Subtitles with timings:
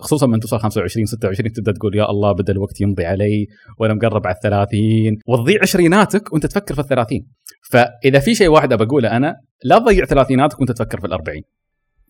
[0.00, 3.46] خصوصا من توصل 25 26 تبدأ تقول يا الله بدا الوقت يمضي علي
[3.78, 5.18] وأنا مقرب على الثلاثين.
[5.26, 7.26] وتضيع عشريناتك وانت تفكر في الثلاثين.
[7.70, 11.42] فإذا في شيء واحد بقوله أنا لا تضيع ثلاثيناتك وانت تفكر في الأربعين.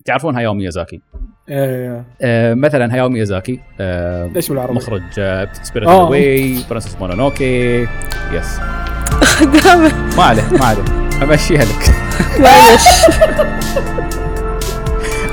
[0.05, 1.01] تعرفون هاياو ميازاكي؟
[1.49, 5.03] إيه آه مثلا هاياو ميازاكي آه ليش بالعربي؟ مخرج
[5.63, 6.11] Spirited Away.
[6.11, 7.81] Princess Mononoke
[8.33, 8.59] yes
[10.17, 10.83] ما عليه ما عليه.
[11.23, 11.95] أمشيها لك.
[12.43, 12.85] معلش.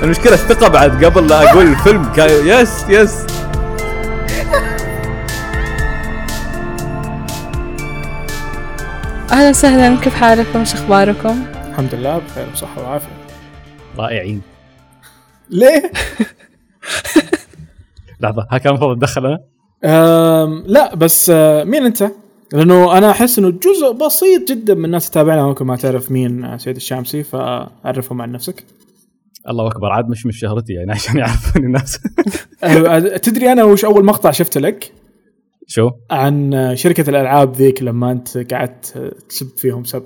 [0.06, 3.26] المشكلة الثقه بعد قبل لا أقول الفيلم كان يس يس
[9.32, 13.08] أهلا وسهلا كيف حالكم إيش أخباركم؟ الحمد لله بخير وصحة وعافية
[13.98, 14.42] رائعين
[15.50, 15.92] ليه؟
[18.22, 19.40] لحظة ها كان المفروض أتدخل أنا
[20.44, 22.12] أم لا بس آه، مين أنت؟
[22.54, 26.58] لأنه أنا أحس إنه جزء بسيط جدا من الناس تتابعنا ممكن ما تعرف مين آه،
[26.58, 28.64] سيد الشامسي فعرفهم عن نفسك.
[29.50, 32.00] الله أكبر عاد مش مش شهرتي يعني عشان يعرفون الناس
[32.64, 34.92] أه، تدري أنا وش أول مقطع شفته لك؟
[35.68, 40.04] شو عن شركة الألعاب ذيك لما أنت قعدت تسب فيهم سب.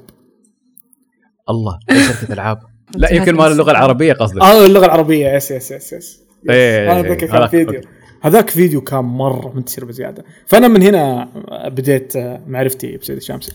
[1.50, 2.60] الله إيه شركة العاب
[2.96, 6.24] لا يمكن مال اللغة العربية قصدك آه اللغة العربية yes yes yes yes.
[6.50, 7.28] إيه، أنا إيه، أتذكر إيه.
[7.32, 7.88] كان هذاك- فيديو okay.
[8.22, 10.24] هذاك فيديو كان مرة منتشر بزيادة.
[10.48, 11.30] فأنا من هنا
[11.70, 13.52] بديت آه، معرفتي بسعيد الشامسي.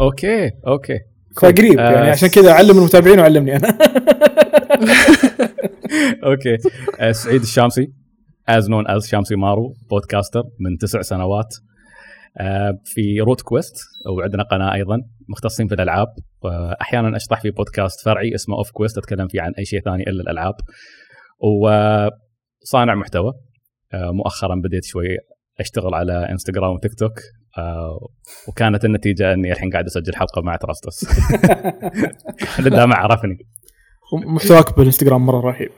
[0.00, 0.98] okay okay
[1.42, 3.68] فقريب آه، يعني عشان كذا أعلم المتابعين وعلمني أنا.
[6.24, 6.56] okay.
[7.00, 7.92] آه، سعيد الشامسي
[8.48, 11.54] as known as شامسي مارو بودكاستر من تسع سنوات.
[12.38, 13.74] آه، في روت كويست
[14.16, 14.96] وعندنا قناة أيضا
[15.28, 16.08] مختصين في الألعاب.
[16.42, 20.22] واحيانا اشطح في بودكاست فرعي اسمه Off Quest أتكلم فيه عن أي شيء ثاني إلا
[20.22, 20.54] الألعاب.
[22.64, 23.32] وصانع محتوى.
[23.94, 25.08] آه، مؤخرا بديت شوي
[25.60, 27.43] أشتغل على انستغرام وتيك توك آه،
[28.48, 31.06] وكانت النتيجة إني الحين قاعد أسجل حلقة مع تراستس
[32.60, 33.38] لدا ما عرفني.
[34.26, 35.70] محتواك بالإنستغرام مرة رهيب.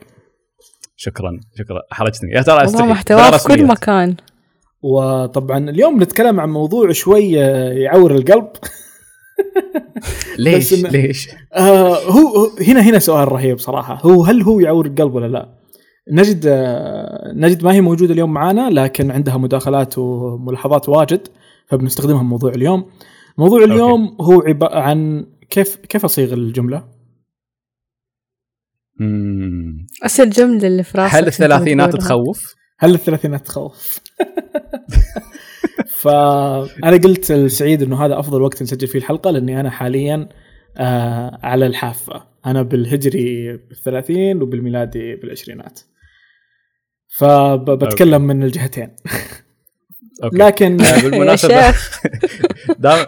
[0.95, 1.81] شكرا شكرا.
[1.91, 2.31] حرجتني.
[2.31, 3.67] يا ترى والله استحي محتواه ترى في كل.
[3.67, 4.15] مكان.
[4.81, 8.47] وطبعا اليوم نتكلم عن موضوع شوي آه، يعور القلب.
[10.39, 13.99] ليش؟ إن- ليش؟ آه هو هو- هنا هنا سؤال رهيب صراحة.
[14.01, 15.49] هو هل هو يعور القلب ولا لا؟
[16.11, 21.27] نجد آه نجد ما هي موجودة اليوم معانا لكن عندها مداخلات وملاحظات واجد.
[21.67, 22.89] فبنستخدمها موضوع اليوم.
[23.37, 26.87] موضوع اليوم هو عباره عن كيف كيف أصيغ الجملة؟
[28.99, 29.87] مم.
[30.03, 33.99] إيش الجملة اللي في راسك هل الثلاثينات؟ تخوف؟ هل الثلاثينات تخوف؟
[36.01, 40.29] فانا قلت لسعيد إنه هذا أفضل وقت نسجل فيه الحلقة لأني أنا حاليا
[40.77, 45.79] آه على الحافة أنا بالهجري بالثلاثين وبالميلادي بالعشرينات
[47.07, 48.95] فبتكلم من الجهتين
[50.23, 51.73] okay لكن آه، بالمناسبة
[52.79, 53.05] دام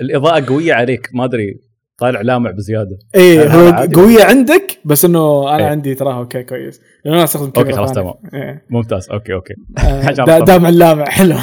[0.00, 1.60] الإضاءة قوية عليك ما أدري
[1.98, 4.02] طالع لامع بزيادة إيه هذا هو.
[4.02, 5.70] قوية عندك بس إنه أنا إيه.
[5.70, 7.92] عندي تراها okay كويس لأنه أنا أستخدم okay، كاميرا خلاص.
[7.92, 8.14] تمام.
[8.34, 8.64] إيه.
[8.70, 10.38] ممتاز okay okay آه،.
[10.44, 11.36] دام اللامع حلو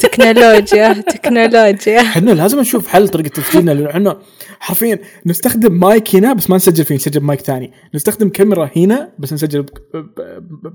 [0.00, 4.18] تكنولوجيا تكنولوجيا إحنا لازم نشوف حل طريقة تسجيلنا لأنه إحنا
[4.60, 9.32] حرفيا نستخدم مايك هنا بس ما نسجل فيه نسجل بمايك ثاني نستخدم كاميرا هنا بس
[9.32, 9.66] نسجل ب...
[9.94, 9.96] ب...
[9.96, 10.68] ب...
[10.68, 10.72] ب...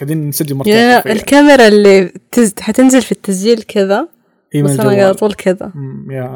[0.00, 1.12] قاعدين نسجل مرتين يا.
[1.12, 2.54] الكاميرا اللي تز...
[2.60, 4.08] حتنزل في التسجيل كذا
[4.52, 4.88] هي من بس أنا.
[4.90, 5.72] قاعد اطول كذا.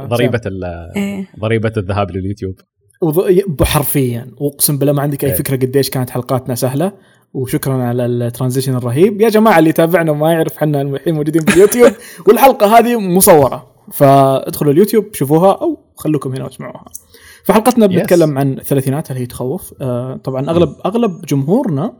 [0.06, 1.28] ضريبة ال- إيه.
[1.40, 2.54] ضريبة الذهاب لليوتيوب.
[3.02, 3.62] وض...
[3.62, 4.26] حرفيا.
[4.40, 5.36] وأقسم بالله ما عندك أي إيه.
[5.36, 6.92] فكرة قديش كانت حلقاتنا سهلة.
[7.34, 9.20] وشكرا على ال transition الرهيب.
[9.20, 11.92] يا جماعة اللي يتابعنا وما يعرف إحنا الحين موجودين باليوتيوب
[12.28, 13.66] والحلقة هذه مصورة.
[13.92, 16.84] فادخلوا اليوتيوب شوفوها أو خلوكم هنا واسمعوها.
[17.44, 17.90] فحلقتنا Yes.
[17.90, 21.92] بنتكلم عن الثلاثينات هل هي تخوف؟ آه طبعا اغلب أغلب جمهورنا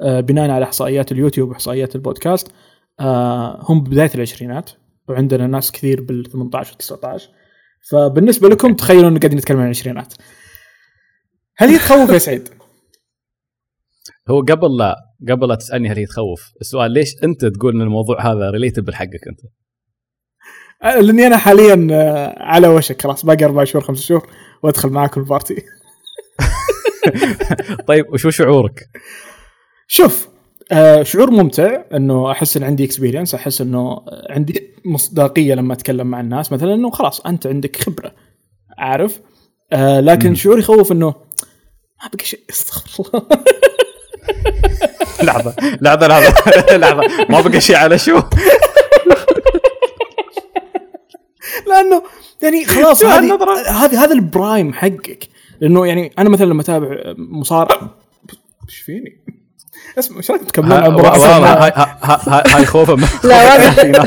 [0.00, 2.52] بناء على إحصائيات اليوتيوب وإحصائيات البودكاست
[3.00, 4.70] آه هم بداية العشرينات
[5.08, 7.30] وعندنا ناس كثير بال 18 و 19
[7.90, 10.14] فبالنسبة لكم تخيلوا إنه قاعدين نتكلم عن العشرينات.
[11.56, 12.48] هل هي تخوف يا سعيد؟
[14.30, 14.96] هو قبل لا
[15.30, 19.28] قبل لا تسألني هل هي تخوف السؤال ليش أنت تقول إن الموضوع هذا ريليتبل حقك
[19.28, 19.40] أنت؟
[20.82, 24.30] آه، لأني أنا حاليا آه، على وشك خلاص باقي أربع شهور خمس شهور
[24.62, 25.56] وأدخل معاكم ال party.
[27.88, 28.88] طيب وشو شعورك؟
[29.88, 30.28] شوف
[30.72, 36.20] آه شعور ممتع إنه أحس إن عندي experience أحس إنه عندي مصداقية لما أتكلم مع
[36.20, 38.12] الناس مثلا إنه خلاص أنت عندك خبرة
[38.78, 39.20] عارف؟
[39.72, 40.34] آه لكن مم.
[40.34, 41.06] شعور يخوف إنه
[42.02, 42.40] ما بقى شيء.
[42.50, 43.04] استغفر
[45.20, 47.26] الله لحظة لحظة لحظة لحظة.
[47.28, 48.20] ما بقى شيء على شو؟
[51.68, 52.02] لأنه
[52.42, 55.28] يعني خلاص هذه هذا البرايم حقك.
[55.60, 57.80] لأنه يعني أنا مثلا لما أتابع مصارع
[58.68, 59.24] إيش فيني؟
[59.98, 61.72] اسمع إيش رايك تكملون مراقصة؟ هاي
[62.54, 64.06] هاي- خوفه من- لا،.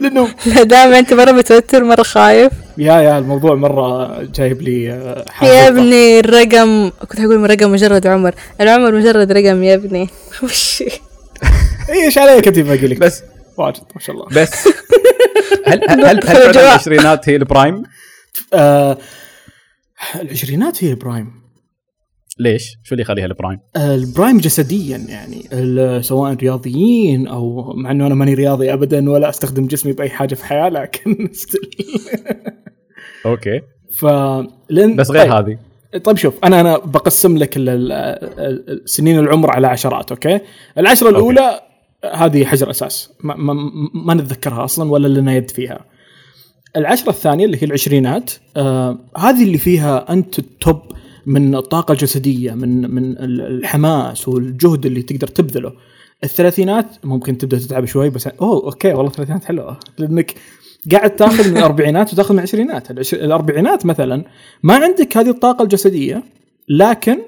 [0.00, 2.52] لأنه لا دائما أنت مرة متوتر مرة خايف.
[2.78, 8.06] يا يا الموضوع مرة جايب لي آه، حاجة يا ابني الرقم كنت أقول رقم مجرد
[8.06, 8.34] عمر.
[8.60, 10.08] العمر مجرد رقم يا ابني.
[10.42, 10.84] وش؟
[11.90, 13.22] إيش عليك؟ أنت باقي لك بس
[13.56, 14.26] واجد ما شاء الله.
[14.42, 14.68] بس
[15.66, 16.58] هل هل هل.
[16.58, 17.82] العشرينات هي ال prime؟
[18.54, 18.98] آه
[20.20, 21.41] العشرينات هي ال prime.
[22.38, 28.06] ليش؟ شو اللي يخليها ال prime؟ ال prime جسديا يعني سواء رياضيين أو مع إنه
[28.06, 31.16] أنا ماني رياضي ابدا ولا أستخدم جسمي بأي حاجة في حياة لكن.
[33.26, 33.60] okay
[33.96, 34.04] ف
[34.68, 35.32] لأن بس غير طيب.
[35.32, 35.58] هذه
[36.04, 37.54] طيب شوف أنا أنا بقسم لك
[38.84, 40.40] سنين العمر على عشرات okay
[40.78, 41.18] العشرة okay.
[41.18, 41.60] الأولى
[42.14, 43.54] هذه حجر أساس ما, ما,
[43.94, 45.84] ما نتذكرها أصلا ولا لنا يد فيها
[46.76, 50.82] العشرة الثانية اللي هي العشرينات آه هذه اللي فيها أنت ال top
[51.26, 55.72] من الطاقة الجسدية من من ال- الحماس والجهد اللي تقدر تبذله.
[56.24, 59.80] الثلاثينات ممكن تبدأ تتعب شوي بس أوه okay والله الثلاثينات حلوة.
[59.98, 60.34] لأنك
[60.92, 62.90] قاعد تأخذ من الأربعينات وتأخذ من العشرينات.
[62.90, 64.24] العش- الأربعينات مثلا
[64.62, 66.22] ما عندك هذه الطاقة الجسدية
[66.68, 67.18] لكن.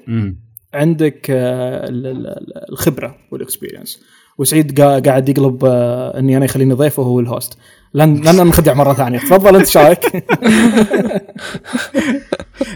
[0.73, 3.99] عندك آه، ال- ال- ال- الخبرة وال experience
[4.37, 7.57] وسعيد قا- قاعد يقلب آه، إني أنا يخليني ضيف وهو ال host
[7.95, 9.19] لن لن ننخدع مرة ثانية.
[9.19, 9.99] تفضل أنت شايك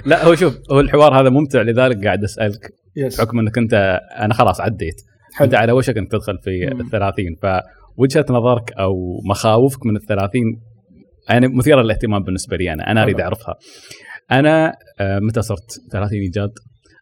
[0.05, 4.33] لا هو شوف هو الحوار هذا ممتع لذلك قاعد أسألك yes بحكم إنك أنت أنا
[4.33, 4.95] خلاص عديت.
[5.33, 5.45] حلو.
[5.45, 6.81] أنت على وشك انك تدخل في مم.
[6.81, 7.35] الثلاثين.
[7.97, 10.61] فوجهة نظرك أو مخاوفك من الثلاثين
[11.29, 12.91] يعني مثيرة للاهتمام بالنسبة لي أنا.
[12.91, 13.21] أنا أريد.
[13.21, 13.55] أعرفها.
[14.31, 16.51] أنا آه، متى صرت ثلاثيني جاد؟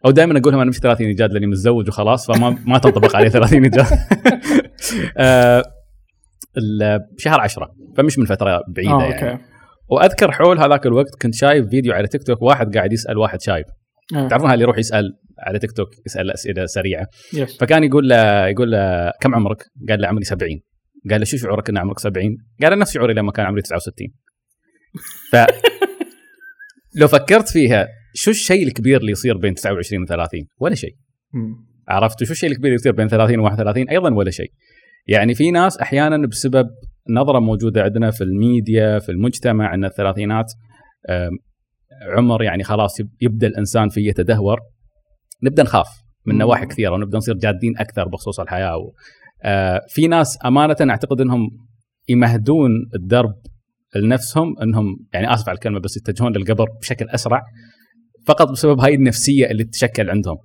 [0.06, 3.64] أو دائما أقولها أنا مش ثلاثيني جاد لأني متزوج وخلاص فما ما تنطبق علي ثلاثيني
[3.64, 3.86] جاد.
[6.58, 9.30] آه، ال- شهر 10 فمش من فترة بعيدة آه يعني.
[9.32, 9.42] okay.
[9.90, 13.64] وأذكر حول هذاك الوقت كنت شايف فيديو على تيك توك واحد قاعد يسأل واحد شايب
[14.16, 14.28] آه.
[14.28, 15.04] تعرفون اللي يروح يسأل
[15.38, 20.00] على تيك توك يسأل أسئلة سريعة؟ yes فكان يقول له يقول له كم عمرك؟ قال
[20.00, 20.50] له عمري 70
[21.10, 24.08] قال له شو شعورك إن عمرك 70 قال له نفس شعوري لما كان عمري 69
[25.32, 25.36] ف
[27.00, 30.96] لو فكرت فيها شو الشيء الكبير اللي يصير بين 29 و 30 ولا شيء.
[31.88, 34.52] عرفت؟ شو الشيء الكبير اللي يصير بين 30 و 31 أيضا ولا شيء.
[35.08, 36.66] يعني في ناس أحيانا بسبب
[37.10, 40.52] نظرة موجودة عندنا في الميديا في المجتمع إن الثلاثينات
[42.16, 44.58] عمر يعني خلاص يب- يبدأ الإنسان فيه يتدهور
[45.42, 45.86] نبدأ نخاف
[46.26, 46.38] من.
[46.38, 48.76] نواحي كثيرة ونبدأ نصير جادين أكثر بخصوص الحياة.
[48.76, 48.92] و...
[49.42, 51.50] آه، في ناس أمانة أعتقد إنهم
[52.08, 53.34] يمهدون الدرب
[53.96, 57.42] لنفسهم إنهم يعني آسف على الكلمة بس يتجهون للقبر بشكل أسرع
[58.26, 60.36] فقط بسبب هاي النفسية اللي تتشكل عندهم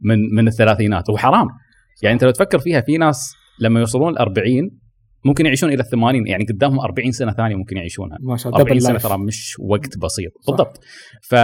[0.00, 1.10] من من الثلاثينات.
[1.10, 1.46] وحرام.
[2.02, 4.70] يعني أنت لو تفكر فيها في ناس لما يوصلون ال 40
[5.24, 8.18] ممكن يعيشون إلى ال 80 يعني قدامهم 40 سنة ثانية ممكن يعيشونها.
[8.20, 10.32] ما شاء الله 40 دبل سنة ترى مش وقت بسيط.
[10.40, 10.50] صح.
[10.50, 10.80] بالضبط.
[11.22, 11.34] ف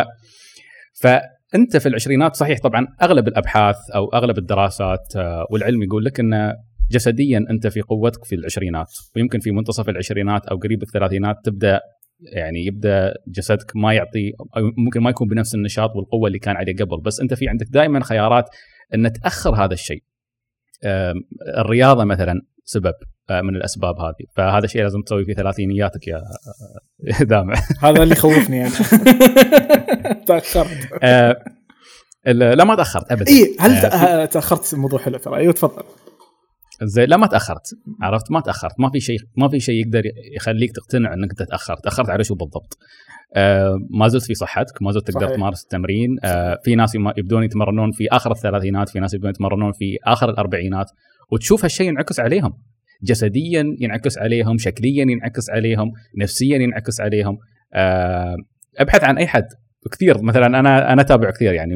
[1.03, 6.53] فأنت في العشرينات صحيح طبعا أغلب الأبحاث أو أغلب الدراسات آه، والعلم يقول لك إن
[6.91, 11.81] جسديا أنت في قوتك في العشرينات ويمكن في منتصف العشرينات أو قريب الثلاثينات تبدأ
[12.21, 16.77] يعني يبدأ جسدك ما يعطي أو ممكن ما يكون بنفس النشاط والقوة اللي كان عليه
[16.77, 17.01] قبل.
[17.01, 18.45] بس أنت في عندك دائما خيارات
[18.95, 20.03] إن تأخر هذا الشيء.
[21.59, 22.95] الرياضة مثلا سبب
[23.31, 24.27] آه، من الأسباب هذه.
[24.37, 27.55] فهذا الشيء لازم تسوي في ثلاثينياتك يا آه، دامع.
[27.83, 28.75] هذا اللي يخوفني أنا.
[30.29, 30.89] تأخرت.
[31.03, 31.37] آه،
[32.27, 33.31] لا ما تأخرت ابدا.
[33.33, 35.37] اي هل تأخرت؟ الموضوع حلو ترى.
[35.37, 35.83] أيوه تفضل.
[36.83, 37.67] زي لا ما تأخرت.
[38.03, 38.81] عرفت؟ ما تأخرت.
[38.81, 40.03] ما في شيء ما في شيء يقدر
[40.37, 41.85] يخليك تقتنع إنك أنت تأخرت.
[41.85, 42.79] تأخرت على شو بالضبط؟
[43.35, 45.35] آه ما زلت في صحتك ما زلت تقدر.
[45.35, 46.17] تمارس التمرين.
[46.25, 50.87] آه في ناس يبدون يتمرنون في آخر الثلاثينات في ناس يبدون يتمرنون في آخر الأربعينات
[51.33, 52.53] وتشوف هالشيء ينعكس عليهم.
[53.03, 57.39] جسديا ينعكس عليهم شكليا ينعكس عليهم نفسيا ينعكس عليهم.
[57.75, 58.37] آه
[58.79, 59.47] أبحث عن أي حد.
[59.93, 61.75] كثير مثلا أنا أنا أتابع كثير يعني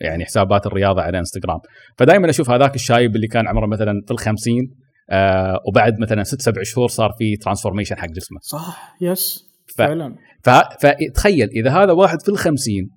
[0.00, 1.58] يعني حسابات الرياضة على إنستغرام.
[1.98, 4.74] فدائما أشوف هذاك الشايب اللي كان عمره مثلا في الخمسين
[5.10, 8.38] آه وبعد مثلا ست سبع شهور صار في transformation حق جسمه.
[8.42, 10.14] صح yes فعلا.
[10.42, 12.90] فتخيل إذا هذا واحد في الخمسين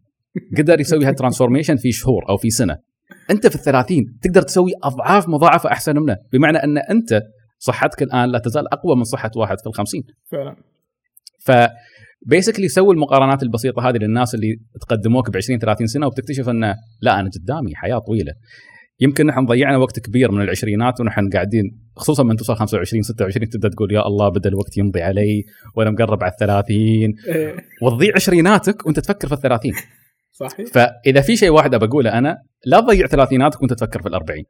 [0.57, 2.77] قدر يسوي هال transformation في شهور أو في سنة
[3.31, 7.21] أنت في الثلاثين تقدر تسوي أضعاف مضاعفة أحسن منه بمعنى أن أنت
[7.57, 10.03] صحتك الآن لا تزال أقوى من صحة واحد في الخمسين.
[10.31, 10.55] فعلا.
[11.39, 11.51] ف
[12.25, 17.19] بيسكلي سوي المقارنات البسيطة هذه للناس اللي تقدموك ب 20 30 سنة وبتكتشف انه لا
[17.19, 18.33] أنا قدامي حياة طويلة.
[19.00, 23.69] يمكن نحن ضيعنا وقت كبير من العشرينات ونحن قاعدين خصوصا من توصل 25 26 تبدأ
[23.69, 25.43] تقول يا الله بدا الوقت يمضي علي
[25.75, 27.15] وأنا مقرب على الثلاثين.
[27.27, 29.73] إيه، وتضيع عشريناتك وأنت تفكر في الثلاثين.
[30.31, 30.67] صحيح.
[30.67, 34.45] فإذا في شيء واحد بقوله أنا لا تضيع ثلاثيناتك وأنت تفكر في الأربعين.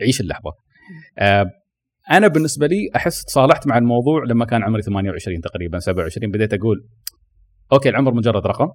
[0.00, 0.52] عيش اللحظة.
[1.18, 1.50] آه
[2.10, 6.88] أنا بالنسبة لي أحس تصالحت مع الموضوع لما كان عمري 28 تقريبا 27 بديت أقول
[7.72, 8.68] أوكي العمر مجرد رقم.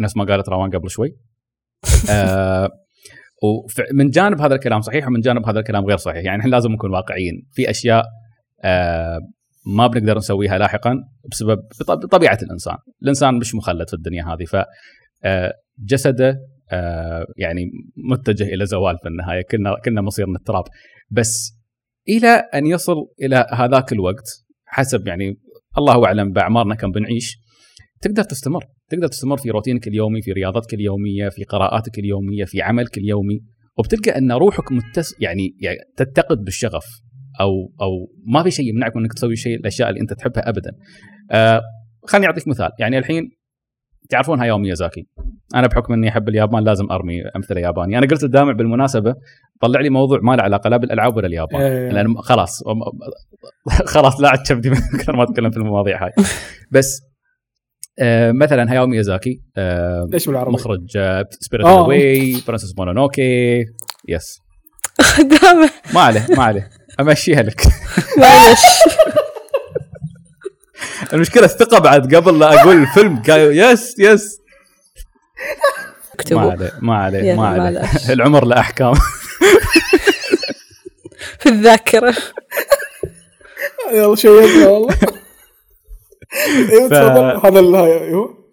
[0.00, 1.16] نفس ما قالت روان قبل شوي.
[2.10, 2.70] آه
[3.44, 6.24] ومن جانب هذا الكلام صحيح ومن جانب هذا الكلام غير صحيح.
[6.24, 7.46] يعني إحنا لازم نكون واقعيين.
[7.52, 8.04] في أشياء
[8.64, 9.20] آه
[9.66, 10.94] ما بنقدر نسويها لاحقا
[11.30, 11.58] بسبب
[11.88, 14.44] بطبيعه الإنسان، الإنسان مش مخلد في الدنيا هذه.
[14.44, 14.56] ف
[15.24, 16.38] آه، جسده
[16.72, 17.70] آه، يعني
[18.10, 19.42] متجه إلى زوال في النهاية.
[19.50, 20.64] كنا كنا مصيرنا التراب
[21.10, 21.58] بس
[22.08, 24.24] إلى أن يصل إلى هذاك الوقت
[24.66, 25.38] حسب يعني
[25.78, 27.38] الله أعلم بأعمارنا كم بنعيش.
[28.04, 28.64] تقدر تستمر.
[28.90, 33.40] تقدر تستمر في روتينك اليومي في رياضتك اليومية في قراءاتك اليومية في عملك اليومي
[33.78, 36.84] وبتلقى أن روحك متس يعني, يعني تتقد بالشغف
[37.40, 37.90] أو أو
[38.26, 40.70] ما في شيء يمنعك من إنك تسوي شيء الأشياء اللي أنت تحبها ابدا.
[41.30, 41.62] آه
[42.06, 42.70] خليني أعطيك مثال.
[42.78, 43.30] يعني الحين
[44.10, 45.06] تعرفون هاياو ميازاكي.
[45.54, 49.14] أنا بحكم إني أحب اليابان لازم أرمي أمثلة ياباني أنا قلت للدامع بالمناسبة
[49.60, 51.60] طلع لي موضوع ما له علاقة لا بالألعاب ولا اليابان.
[51.60, 51.90] إيه.
[51.90, 52.62] لأن خلاص
[53.86, 56.12] خلاص لاعت كبدي من كثر ما أتكلم في المواضيع هاي.
[56.70, 57.13] بس
[57.98, 60.98] آه مثلا هاياو ميازاكي آه ليش بالعربي؟ مخرج
[61.40, 63.64] Spirited Away و Princess Mononoke
[64.08, 64.38] يس
[65.40, 66.70] دامع ما عليه ما عليه.
[67.00, 67.62] أمشيها لك.
[68.18, 68.60] معلش.
[71.12, 73.22] المشكلة الثقة بعد قبل لا أقول الفيلم.
[73.22, 74.38] قالوا يس يس
[76.32, 77.90] ما عليه ما عليه ما عليه.
[78.14, 78.94] العمر له أحكام.
[81.38, 82.14] في الذاكرة.
[83.92, 84.96] يلا شيدنا والله.
[86.70, 87.46] أيوه ف- تفضل.
[87.46, 88.44] هذا أيوه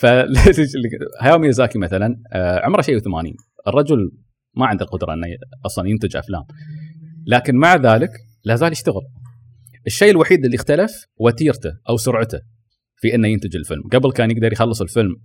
[0.00, 0.06] ف
[1.22, 3.32] هاياو ميازاكي مثلا آه، عمره شيء 80
[3.68, 4.10] الرجل
[4.56, 5.26] ما عنده القدره إنه
[5.66, 6.42] أصلا ينتج أفلام.
[7.26, 8.10] لكن مع ذلك
[8.44, 9.02] لا زال يشتغل.
[9.86, 12.40] الشيء الوحيد اللي اختلف وتيرته أو سرعته
[12.96, 13.82] في إنه ينتج الفيلم.
[13.92, 15.16] قبل كان يقدر يخلص الفيلم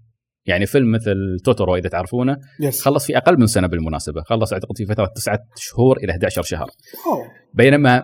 [0.45, 4.21] يعني فيلم مثل توتورو إذا تعرفونه yes خلص في أقل من سنة بالمناسبة.
[4.21, 6.67] خلص أعتقد في فتره تسعة شهور إلى 11 شهر.
[7.07, 7.23] wow.
[7.53, 8.03] بينما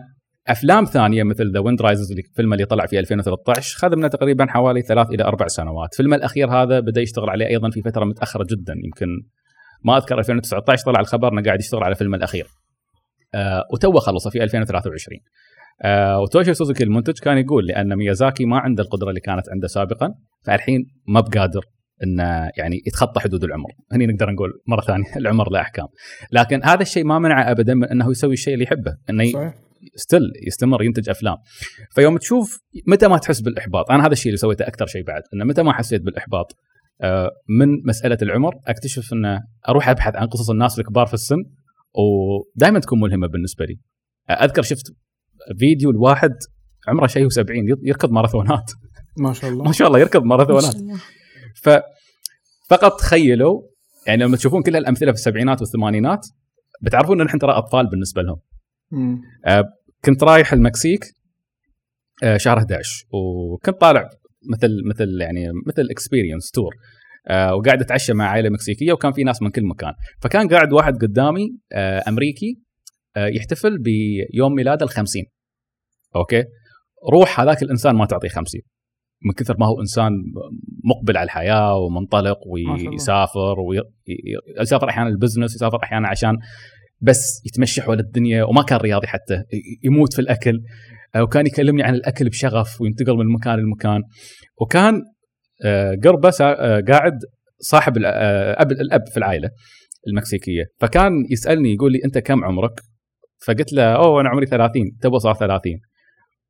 [0.50, 4.82] أفلام ثانية مثل The Wind Rises الفيلم اللي طلع في 2013 خذ منه تقريبا حوالي
[4.82, 8.74] ثلاث إلى أربع سنوات، الفيلم الأخير هذا بدأ يشتغل عليه أيضا في فترة متأخرة جدا
[8.84, 9.08] يمكن
[9.86, 12.48] ما أذكر 2019 طلع الخبر انه قاعد يشتغل على فيلم الأخير.
[13.36, 15.20] آه وتوه خلصه في 2023.
[15.82, 20.14] آه وتوشي سوزوكي المنتج كان يقول لأن ميازاكي ما عنده القدرة اللي كانت عنده سابقا
[20.46, 21.62] فالحين ما بقادر
[22.04, 25.88] إنه يعني يتخطى حدود العمر، هني نقدر نقول مرة ثانية العمر له أحكام.
[26.32, 30.22] لكن هذا الشيء ما منعه ابدا من إنه يسوي الشيء اللي يحبه، إنه صحيح still
[30.48, 31.36] يستمر ينتج أفلام.
[31.92, 33.92] فيوم تشوف متى ما تحس بالإحباط.
[33.92, 36.56] أنا هذا الشيء اللي سويته أكثر شيء بعد إنه متى ما حسيت بالإحباط
[37.02, 41.44] آه، من مسألة العمر أكتشف إنه أروح أبحث عن قصص الناس الكبار في السن
[41.96, 43.80] ودائما تكون ملهمة بالنسبة لي.
[44.30, 44.94] أذكر شفت
[45.60, 46.32] فيديو لواحد
[46.88, 47.46] عمره شيء و70
[47.84, 48.72] يركض ماراثونات.
[49.18, 49.64] ما شاء الله.
[49.68, 50.76] ما شاء الله يركض ماراثونات.
[51.64, 51.70] ف
[52.70, 53.62] فقط تخيلوا
[54.08, 56.28] يعني لما تشوفون كل الامثله في السبعينات والثمانينات
[56.82, 58.40] بتعرفون إن نحن ترى أطفال بالنسبة لهم.
[58.92, 59.22] مم.
[60.06, 61.06] كنت رايح المكسيك
[62.24, 64.10] آه، شهر 11 وكنت طالع
[64.50, 66.76] مثل مثل يعني مثل experience tour
[67.30, 71.58] وقاعد أتعشى مع عائلة مكسيكية وكان في ناس من كل مكان فكان قاعد واحد قدامي
[71.74, 72.60] آه، أمريكي
[73.18, 75.24] آه، يحتفل بيوم ميلاده ال 50
[76.16, 76.44] okay
[77.12, 78.62] روح هذاك الإنسان ما تعطيه 50
[79.26, 80.12] من كثر ما هو إنسان
[80.84, 82.38] مقبل على الحياة ومنطلق.
[82.48, 86.38] ويسافر ويسافر أحيانا ال business يسافر أحيانا عشان
[87.02, 89.44] بس يتمشى حول الدنيا وما كان رياضي حتى
[89.84, 90.60] يموت في الأكل.
[91.16, 94.02] آه، وكان يكلمني عن الأكل بشغف وينتقل من مكان لمكان.
[94.62, 95.02] وكان
[95.66, 97.14] آه، قربه آه، قاعد
[97.60, 99.50] صاحب الأ- آه، اب الأب في العائلة
[100.08, 100.64] المكسيكية.
[100.80, 102.82] فكان يسألني يقول لي أنت كم عمرك؟
[103.46, 105.80] فقلت له أوه أنا عمري 30 تو صار 30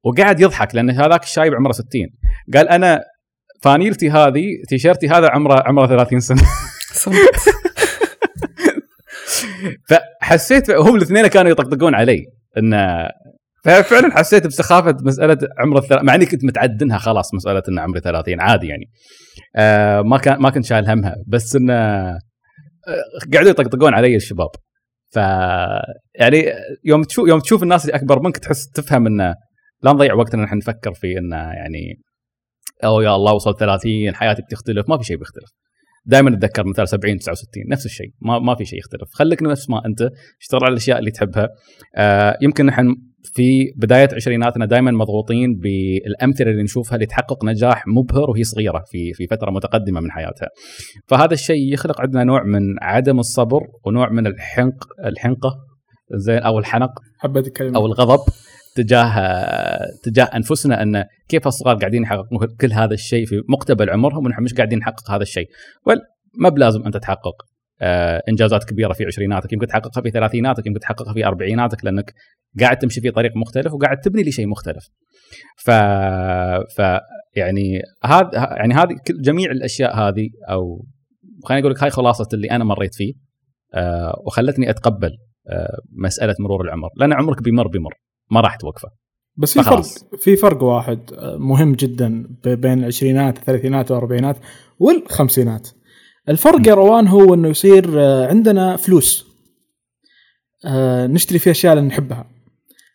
[0.03, 1.87] وقاعد يضحك لأن هذاك الشايب عمره 60
[2.53, 3.01] قال أنا
[3.63, 6.41] فانيلتي هذه تيشيرتي هذا عمره عمره 30 سنة.
[9.89, 12.25] فحسيت هم الاثنين كانوا يطقطقون علي.
[12.57, 13.09] انه
[13.65, 18.41] ففعلا حسيت بسخافة مسألة عمر الثلاث مع إني كنت متعدنها خلاص مسألة إن عمري 30
[18.41, 18.85] عادي يعني.
[19.55, 21.15] آه ما كان ما كنت شايل همها.
[21.27, 22.19] بس انه آه،
[23.33, 24.49] قاعدوا يطقطقون علي الشباب.
[25.11, 25.15] ف
[26.15, 26.45] يعني
[26.83, 29.35] يوم تشوف يوم تشوف الناس اللي أكبر منك تحس تفهم انه
[29.83, 32.01] لا نضيع وقتنا نحن نفكر في انه يعني
[32.83, 35.49] أو يا الله وصلت 30 حياتي بتختلف ما في شيء بيختلف.
[36.05, 39.09] دائما أتذكر مثال 70 69 نفس الشيء ما ما في شيء يختلف.
[39.13, 40.09] خليك نفس ما أنت
[40.41, 41.49] اشتغل على الأشياء اللي تحبها.
[41.95, 48.29] آه يمكن نحن في بداية عشريناتنا دائما مضغوطين بالأمثلة اللي نشوفها اللي تحقق نجاح مبهر
[48.29, 50.47] وهي صغيرة في في فترة متقدمة من حياتها.
[51.07, 55.55] فهذا الشيء يخلق عندنا نوع من عدم الصبر ونوع من الحنق الحنقة
[56.15, 57.77] زين أو الحنق حبيت الكلمة.
[57.77, 58.19] أو الغضب.
[58.83, 59.13] تجاه
[60.03, 64.53] تجاه أنفسنا أن كيف الصغار قاعدين يحققون كل هذا الشيء في مقتبل عمرهم ونحن مش
[64.53, 65.49] قاعدين نحقق هذا الشيء.
[66.39, 67.35] ما بلازم انت تحقق
[67.81, 72.13] آه إنجازات كبيرة في عشريناتك يمكن تحققها في ثلاثيناتك يمكن تحققها في أربعيناتك لأنك
[72.59, 74.89] قاعد تمشي في طريق مختلف وقاعد تبني لشيء مختلف.
[75.57, 75.71] ف
[76.75, 76.99] ف
[77.35, 80.85] يعني هذا يعني هذه جميع الأشياء هذه أو
[81.43, 83.13] خليني أقول لك هاي خلاصة اللي أنا مريت فيه
[83.73, 85.11] آه وخلتني أتقبل
[85.49, 86.89] آه مسألة مرور العمر.
[86.97, 87.93] لأن عمرك بيمر بيمر.
[88.31, 88.89] ما راح توقفه.
[89.37, 89.83] بس في فرق.
[90.17, 94.37] في فرق واحد آه، مهم جدا بين العشرينات الثلاثينات والأربعينات
[94.79, 95.67] والخمسينات.
[96.29, 99.25] الفرق يا روان هو إنه يصير آه، عندنا فلوس
[100.65, 102.25] آه، نشتري فيها أشياء اللي نحبها.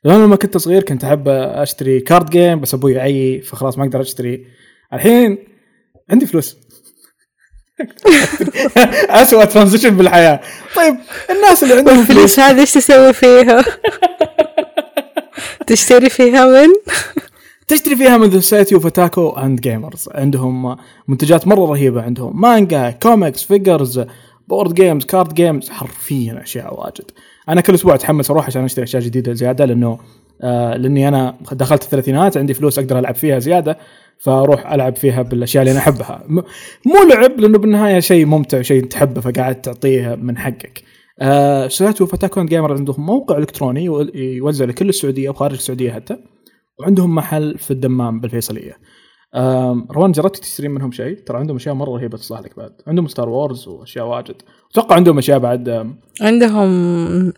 [0.05, 4.00] لما لما كنت صغير كنت أحب أشتري card game بس أبوي عي فخلاص ما أقدر
[4.00, 4.47] أشتري.
[4.93, 5.38] الحين
[6.11, 6.57] عندي فلوس.
[9.09, 10.41] اسوء transition بالحياة.
[10.76, 10.97] طيب
[11.31, 13.64] الناس اللي عندهم فلوس الفلوس هذه إيش تسوي فيها؟
[15.66, 16.68] تشتري فيها من؟
[17.68, 20.09] تشتري فيها من Society of Otaku and Gamers.
[20.14, 20.76] عندهم
[21.09, 22.40] منتجات مرة رهيبة عندهم.
[22.40, 24.05] مانجا comics figures
[24.49, 27.11] board games card games حرفيا أشياء واجد.
[27.49, 29.99] أنا كل أسبوع أتحمس أروح عشان أشتري أشياء جديدة زيادة لأنه
[30.42, 33.78] آه لأني أنا دخلت الثلاثينات عندي فلوس أقدر ألعب فيها زيادة
[34.18, 36.25] فأروح ألعب فيها بالأشياء اللي أنا أحبها.
[36.85, 40.83] مو لعب لأنه بالنهاية شيء ممتع شيء تحبه فقاعد تعطيه من حقك.
[41.21, 45.92] آه Society of Otaku and Gamers عندهم موقع إلكتروني يو- يوزع لكل السعودية وخارج السعودية
[45.92, 46.16] حتى
[46.80, 48.78] وعندهم محل في الدمام بالفيصلية.
[49.90, 53.29] روان جربت تشترين منهم شيء؟ ترى عندهم أشياء مرة رهيبة تصلح لك بعد، عندهم Star
[53.29, 54.35] Wars وأشياء واجد.
[54.73, 57.33] أتوقع عندهم أشياء بعد عندهم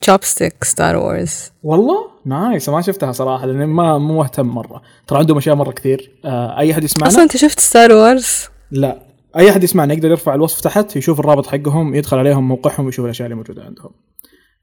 [0.00, 1.96] chopstick Star Wars والله
[2.26, 6.58] nice ما شفتها صراحة لأني ما مو مهتم مرة، ترى عندهم أشياء مرة كثير، آه،
[6.58, 10.60] أي أحد يسمعنا أصلا أنت شفت Star Wars؟ لا أي أحد يسمعنا يقدر يرفع الوصف
[10.60, 13.90] تحت يشوف الرابط حقهم يدخل عليهم موقعهم ويشوف الأشياء اللي موجودة عندهم.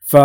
[0.01, 0.15] ف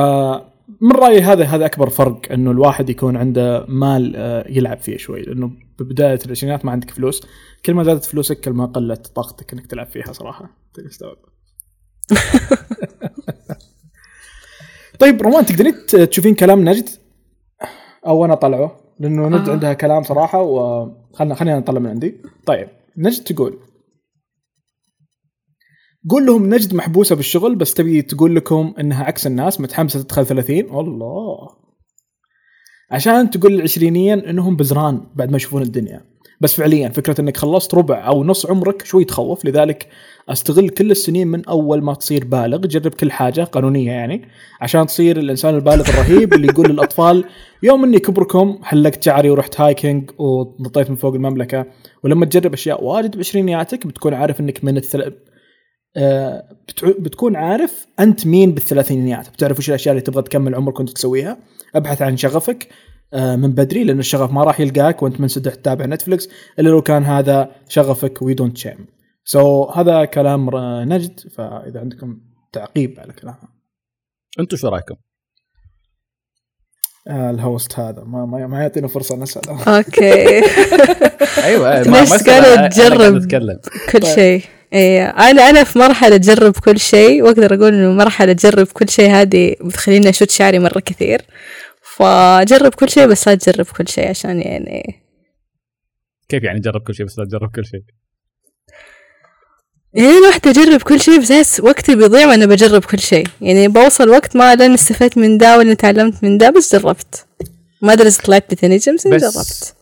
[0.81, 5.23] من رأيي هذا هذا أكبر فرق إنه الواحد يكون عنده مال آه، يلعب فيه شوي.
[5.23, 7.27] لأنه ببداية العشرينات ما عندك فلوس.
[7.65, 10.51] كل ما زادت فلوسك كل ما قلت طاقتك إنك تلعب فيها صراحة.
[10.75, 11.17] تستوعب
[15.01, 16.89] طيب رومان تقدرين تشوفين كلام نجد؟
[18.07, 19.53] أو أنا أطلعه؟ لأنه نجد آه.
[19.53, 22.23] عندها كلام صراحة وخلنا خلينا نطلع من عندي.
[22.47, 23.59] طيب نجد تقول
[26.11, 30.59] قول لهم نجد محبوسة بالشغل بس تبي تقول لكم إنها عكس الناس متحمسة تدخل 30
[30.59, 31.49] الله.
[32.91, 36.05] عشان تقول العشرينيين إنهم بزران بعد ما يشوفون الدنيا.
[36.41, 39.89] بس فعليا فكرة إنك خلصت ربع أو نص عمرك شوي تخوف لذلك
[40.29, 44.29] أستغل كل السنين من أول ما تصير بالغ جرب كل حاجة قانونية يعني
[44.61, 47.25] عشان تصير الإنسان البالغ الرهيب اللي يقول للأطفال
[47.63, 51.67] يوم إني كبركم حلقت شعري ورحت هايكنج ونطيت من فوق المملكة.
[52.05, 55.13] ولما تجرب أشياء واجد بعشرينياتك بتكون عارف إنك من الثل...
[55.97, 60.91] آه، بتع- بتكون عارف أنت مين بالثلاثينيات بتعرف وش الأشياء اللي تبغى تكمل عمرك وأنت
[60.91, 61.39] تسويها.
[61.75, 62.69] أبحث عن شغفك
[63.15, 66.29] آه، من بدري لأن الشغف ما راح يلقاك وأنت منسدح تتابع نتفلكس
[66.59, 68.87] إلا لو كان هذا شغفك we don't shame
[69.25, 70.51] so هذا كلام
[70.93, 71.21] نجد.
[71.21, 72.21] فإذا عندكم
[72.53, 73.49] تعقيب على كلامها
[74.41, 74.95] أنتم شو رأيكم؟
[77.09, 78.05] آه ال host هذا.
[78.05, 80.43] ما ما, ما يعطينا فرصة نسال okay.
[81.45, 83.27] أيوه ليش قالوا تجرب؟
[83.93, 84.15] كل طيب.
[84.15, 84.43] شيء.
[84.75, 89.11] إيه أنا أنا في مرحلة أجرب كل شيء وأقدر أقول إنه مرحلة أجرب كل شيء
[89.11, 91.23] هذه بتخليني أشوت شعري مرة كثير.
[91.97, 95.03] فجرب كل شيء بس لا تجرب كل شيء عشان يعني
[96.29, 97.81] كيف يعني جرب كل شيء بس لا تجرب كل شيء؟
[99.95, 103.27] يعني واحدة أجرب كل شيء بس وقتي بيضيع وأنا بجرب كل شيء.
[103.41, 107.27] يعني بوصل وقت ما لين استفدت من ده ولا تعلمت من ده بس جربت.
[107.83, 109.75] ما ادري اذا طلعت بنتيجه بس, بس جربت.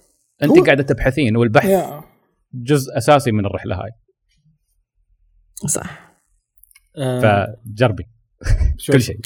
[0.43, 2.03] أنت هو- قاعدة تبحثين والبحث يا
[2.55, 3.91] جزء أساسي من الرحلة هاي.
[5.69, 6.13] صح.
[6.97, 7.47] آه.
[7.67, 8.07] فجربي.
[8.93, 9.21] كل شيء.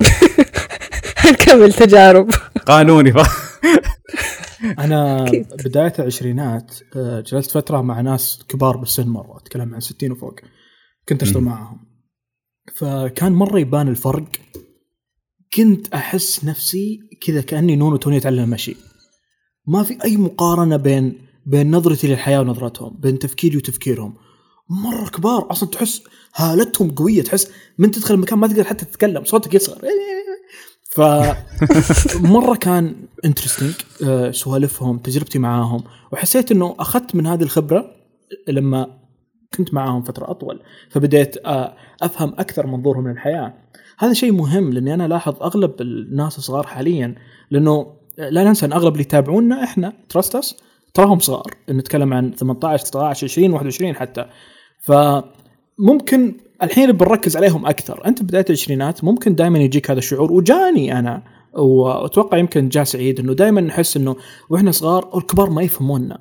[1.32, 2.30] نكمل تجارب.
[2.66, 3.16] قانوني ف...
[4.78, 5.24] أنا.
[5.64, 10.34] بداية العشرينات آه، جلست فترة مع ناس كبار بالسن مرة أتكلم عن 60 وفوق.
[11.08, 11.42] كنت أشتغل.
[11.42, 11.86] معاهم.
[12.76, 14.24] فكان مرة يبان الفرق.
[15.54, 18.76] كنت أحس نفسي كذا كأني نونو توني أتعلم المشي.
[19.66, 24.14] ما في أي مقارنة بين بين نظرتي للحياة ونظرتهم بين تفكيري وتفكيرهم.
[24.70, 26.02] مرة كبار أصلا تحس
[26.36, 29.78] هالتهم قوية تحس من تدخل المكان ما تقدر حتى تتكلم صوتك يصغر.
[30.96, 31.00] ف
[32.36, 33.74] مرة كان interesting
[34.30, 37.90] سوالفهم تجربتي معاهم وحسيت إنه أخذت من هذه الخبرة
[38.48, 38.98] لما
[39.54, 43.54] كنت معاهم فترة أطول فبديت آه، أفهم أكثر منظورهم للحياة.
[43.98, 47.14] هذا شيء مهم لأني أنا الاحظ أغلب الناس الصغار حاليا
[47.50, 50.56] لأنه لا ننسى إن أغلب اللي يتابعونا إحنا trust us
[50.94, 54.26] تراهم صغار نتكلم عن 18 19 20 21 حتى.
[55.78, 58.06] فممكن الحين بنركز عليهم أكثر.
[58.06, 63.32] أنت بداية العشرينات ممكن دائما يجيك هذا الشعور وجاني أنا وأتوقع يمكن جاء سعيد إنه
[63.32, 64.16] دائما نحس إنه
[64.50, 66.18] وإحنا صغار الكبار ما يفهمونا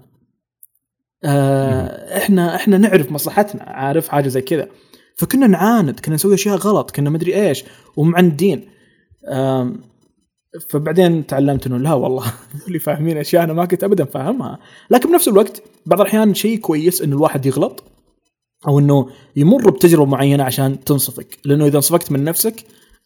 [1.24, 4.68] آه إحنا إحنا نعرف مصلحتنا عارف حاجة زي كذا.
[5.18, 7.64] فكنا نعاند كنا نسوي أشياء غلط كنا مدري إيش
[7.96, 8.70] ومعندين.
[10.70, 12.34] فبعدين تعلمت إنه لا والله
[12.68, 14.60] اللي فاهمين أشياء أنا ما كنت ابدا فاهمها.
[14.90, 17.95] لكن بنفس الوقت بعض الأحيان شيء كويس إنه الواحد يغلط.
[18.68, 21.38] أو إنه يمر بتجربة معينة عشان تنصفك.
[21.46, 22.64] لأنه إذا انصفكت من نفسك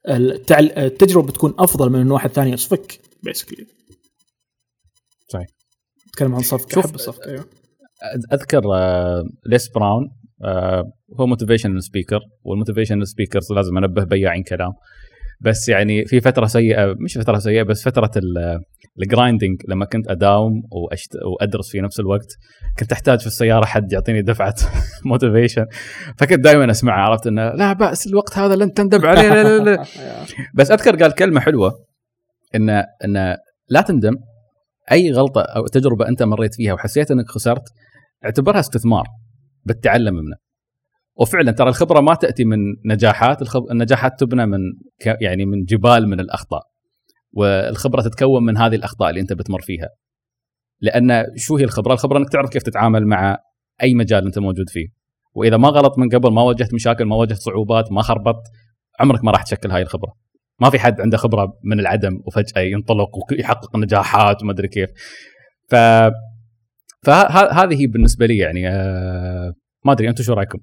[0.09, 0.65] التعل...
[0.77, 3.65] التجربة بتكون أفضل من إنه واحد ثاني يصفك بيسكلي
[5.33, 5.47] صحيح.
[6.07, 7.45] نتكلم عن صفقه شوف- أحب الصفقه أيوه.
[8.33, 10.09] أذكر آه، Les Brown
[10.45, 10.83] آه،
[11.19, 14.71] هو motivation speaker وال motivation speakers لازم أنبه بياعين كلام.
[15.41, 18.11] بس يعني في فترة سيئة مش فترة سيئة بس فترة
[19.01, 21.15] ال grinding لما كنت أداوم وأشت...
[21.25, 22.27] وأدرس في نفس الوقت
[22.79, 24.55] كنت أحتاج في السيارة حد يعطيني دفعة
[25.05, 25.65] motivation
[26.17, 29.83] فكنت دائما أسمعها عرفت إنه لا بأس الوقت هذا لن تندم عليه لا لا لا.
[30.57, 31.71] بس أذكر قال كلمة حلوة
[32.55, 32.69] ان
[33.05, 33.35] ان
[33.69, 34.13] لا تندم
[34.91, 37.63] أي غلطة أو تجربة أنت مريت فيها وحسيت إنك خسرت
[38.25, 39.03] اعتبرها استثمار
[39.65, 40.35] بتتعلم منه
[41.19, 43.55] وفعلا ترى الخبرة ما تأتي من نجاحات.
[43.71, 44.59] النجاحات تبنى من.
[45.21, 46.61] يعني من جبال من الأخطاء
[47.31, 49.89] والخبرة تتكون من هذه الأخطاء اللي أنت بتمر فيها
[50.81, 53.37] لأن شو هي الخبرة الخبرة إنك تعرف كيف تتعامل مع
[53.83, 54.87] أي مجال أنت موجود فيه
[55.33, 58.43] وإذا ما غلط من قبل ما واجهت مشاكل ما واجهت صعوبات ما خربطت
[58.99, 60.13] عمرك ما راح تشكل هاي الخبرة
[60.61, 64.89] ما في حد عنده خبرة من العدم وفجأة ينطلق ويحقق نجاحات وما أدري كيف
[65.69, 65.75] ف
[67.03, 69.53] فهذه بالنسبة لي يعني آه
[69.85, 70.59] ما أدري أنتم شو رأيكم؟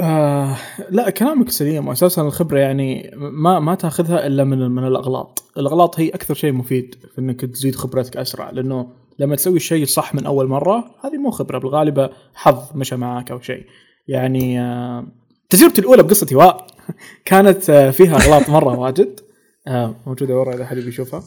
[0.00, 0.56] آه
[0.90, 6.08] لا كلامك سليم واساسا الخبرة يعني ما ما تأخذها إلا من من الأغلاط، الأغلاط هي
[6.08, 10.46] أكثر شيء مفيد في إنك تزيد خبرتك أسرع لأنه لما تسوي الشيء صح من أول
[10.48, 13.66] مرة هذه مو خبرة بالغالبه حظ مشى معك أو شيء.
[14.08, 15.06] يعني آه
[15.50, 16.66] تجربتي الأولى بقصة هواء
[17.24, 19.20] كانت آه فيها أغلاط مرة واجد
[19.68, 21.22] آه موجودة ورا إذا حد بيشوفها.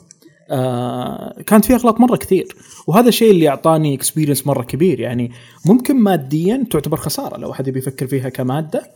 [0.51, 2.55] آه كانت فيها أغلاط مرة كثير.
[2.87, 4.99] وهذا الشيء اللي أعطاني experience مرة كبير.
[4.99, 5.31] يعني
[5.65, 7.37] ممكن ماديا تعتبر خسارة.
[7.37, 8.91] لو أحد بيفكر فيها كمادة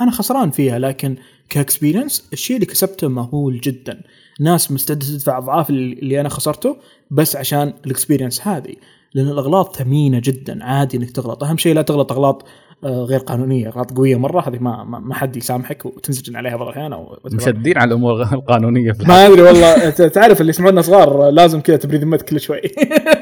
[0.00, 0.78] أنا خسران فيها.
[0.78, 1.16] لكن
[1.48, 4.00] ك experience الشيء اللي كسبته مهول جدا.
[4.40, 6.76] ناس مستعده تدفع أضعاف اللي أنا خسرته
[7.10, 8.74] بس عشان ال experience هذه.
[9.14, 10.64] لأن الأغلاط ثمينة جدا.
[10.64, 11.44] عادي إنك تغلط.
[11.44, 12.44] أهم شيء لا تغلط أغلاط
[12.84, 17.18] غير قانونية اغلاط قوية مرة هذه ما ما حد يسامحك وتنسجن عليها بعض الأحيان أو
[17.32, 19.90] مشدين على الأمور القانونية في ما أدري والله.
[20.18, 22.60] تعرف اللي يسمعونا صغار لازم كذا تبريد ذمتك كل شوي.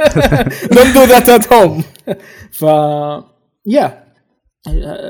[0.77, 1.83] Don't do that at home.
[2.51, 2.62] ف
[3.66, 4.05] يا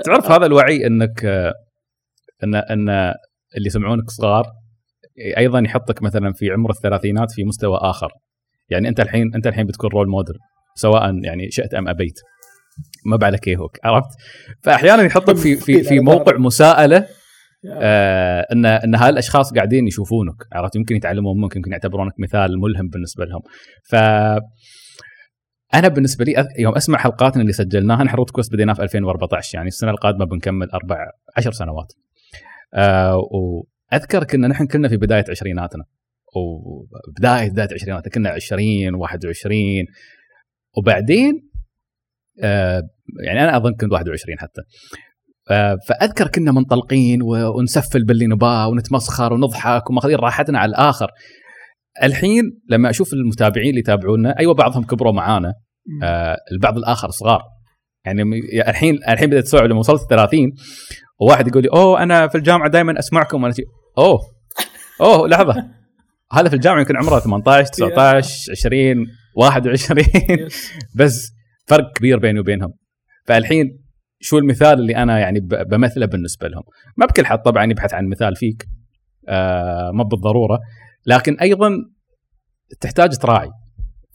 [0.04, 1.52] تعرف هذا الوعي إنك آه،
[2.44, 2.88] ان إن
[3.56, 4.44] اللي يسمعونك صغار
[5.38, 8.12] أيضا يحطك مثلا في عمر الثلاثينات في مستوى آخر.
[8.70, 10.36] يعني أنت الحين أنت الحين بتكون role model
[10.74, 12.20] سواء يعني شئت أم أبيت.
[13.06, 14.08] مب على كيفك عرفت؟
[14.62, 17.06] فاحيانا يحطك في في في موقع مساءلة
[17.72, 23.24] آه ان إن هالأشخاص قاعدين يشوفونك عرفت؟ يمكن يتعلمون منك يمكن يعتبرونك مثال ملهم بالنسبة
[23.24, 23.40] لهم.
[23.84, 23.94] ف
[25.74, 29.68] أنا بالنسبة لي يوم أسمع حلقاتنا اللي سجلناها نحن روت كويست بديناه في 2014 يعني
[29.68, 30.96] السنة القادمة بنكمل أربع
[31.36, 31.92] عشر سنوات.
[32.74, 35.84] آه وأذكر كنا نحن كلنا في بداية عشريناتنا.
[36.36, 39.58] وبداية بداية عشريناتنا كنا 20 21
[40.76, 41.45] وبعدين
[43.24, 44.62] يعني أنا أظن كنت 21 حتى.
[45.50, 51.10] آه، فأذكر كنا منطلقين ونسفل باللي نباه ونتمسخر ونضحك وماخذين راحتنا على الآخر.
[52.02, 55.54] الحين لما أشوف المتابعين اللي يتابعونا أيوه بعضهم كبروا معانا.
[56.02, 57.42] آه البعض الآخر صغار.
[58.04, 58.22] يعني
[58.68, 60.40] الحين الحين بدأت تسوع لما وصلت 30
[61.20, 63.42] وواحد يقول لي أوه أنا في الجامعة دائما أسمعكم.
[63.42, 63.54] وأنا
[63.98, 64.20] أوه
[65.00, 65.54] أوه لحظة.
[66.32, 70.06] هذا في الجامعة يمكن عمره 18 19 20 21
[70.96, 71.35] بس
[71.66, 72.72] فرق كبير بيني وبينهم.
[73.24, 73.86] فالحين
[74.20, 76.62] شو المثال اللي أنا يعني بمثله بالنسبة لهم؟
[76.96, 78.66] ما بكل حد طبعا يبحث عن مثال فيك.
[79.28, 80.58] آه ما بالضرورة.
[81.06, 81.70] لكن أيضا
[82.80, 83.50] تحتاج تراعي.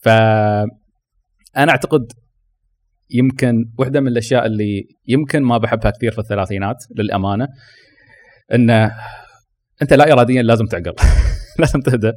[0.01, 0.09] ف
[1.57, 2.11] أنا أعتقد
[3.09, 7.47] يمكن واحدة من الأشياء اللي يمكن ما بحبها كثير في الثلاثينات للأمانة
[8.53, 8.91] انه
[9.81, 10.93] أنت لا اراديا لازم تعقل.
[11.59, 12.11] لازم تهدى.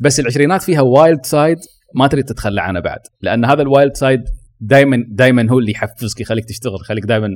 [0.00, 1.58] بس العشرينات فيها wild side
[1.94, 3.00] ما تريد تتخلى عنه بعد.
[3.20, 4.20] لأن هذا ال wild side
[4.64, 7.28] دائما دائما هو اللي يحفزك يخليك تشتغل يخليك دائما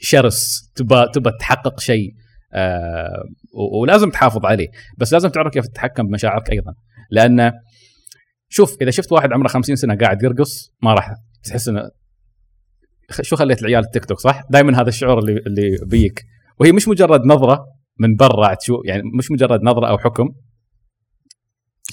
[0.00, 2.14] شرس تبى تبى تحقق شيء
[2.54, 4.68] آه و- ولازم تحافظ عليه.
[4.98, 6.72] بس لازم تعرف كيف تتحكم بمشاعرك أيضا.
[7.10, 7.52] لأن
[8.48, 11.10] شوف إذا شفت واحد عمره 50 سنة قاعد يرقص ما راح
[11.44, 11.82] تحس إنه
[13.22, 16.22] شو خليت العيال التيك توك صح؟ دائما هذا الشعور اللي اللي بيك
[16.60, 17.64] وهي مش مجرد نظرة
[18.00, 20.28] من برا تشوف يعني مش مجرد نظرة أو حكم.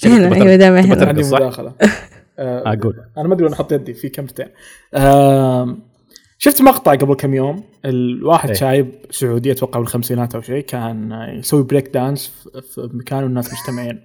[0.04, 1.74] هنا أيوه دائما هنا؟ مداخلة.
[2.38, 4.48] أقول أنا ما أدري وين أحط يدي في كاميرتين
[6.38, 8.56] شفت مقطع قبل كم يوم؟ الواحد إيه.
[8.56, 12.32] شايب سعودي أتوقع بالخمسينات أو شيء كان يسوي break dance
[12.74, 14.00] في- مكان والناس مجتمعين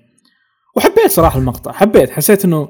[0.75, 2.69] وحبيت صراحة المقطع حبيت حسيت إنه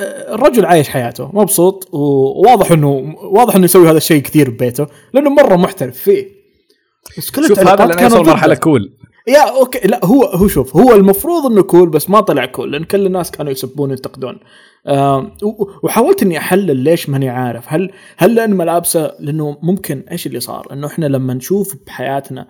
[0.00, 2.88] آه، الرجل عايش حياته مبسوط وواضح إنه
[3.22, 6.26] واضح إنه يسوي هذا الشيء كثير ببيته لأنه مرة محترف فيه.
[7.18, 8.54] بس كل شوف هذا يوصل مرحلة.
[8.54, 8.96] cool
[9.28, 9.78] يا أوكي.
[9.88, 13.30] لا هو هو شوف هو المفروض إنه cool بس ما طلع cool لأن كل الناس
[13.30, 13.92] كانوا يسبون
[15.42, 17.64] و- وحاولت إني أحلل ليش ماني عارف.
[17.68, 22.40] هل هل لأن ملابسه لأنه ممكن إيش اللي صار؟ إنه إحنا لما نشوف بحياتنا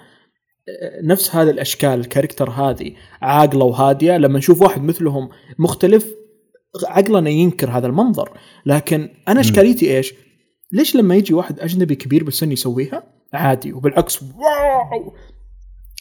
[0.68, 6.06] آه، نفس هذه الأشكال ال character هذه عاقلة وهادية لما نشوف واحد مثلهم مختلف
[6.86, 8.38] عقلنا ينكر هذا المنظر.
[8.66, 10.14] لكن أنا إشكاليتي إيش؟
[10.72, 13.72] ليش لما يجي واحد أجنبي كبير بالسن يسويها؟ عادي.
[13.72, 15.12] وبالعكس واو!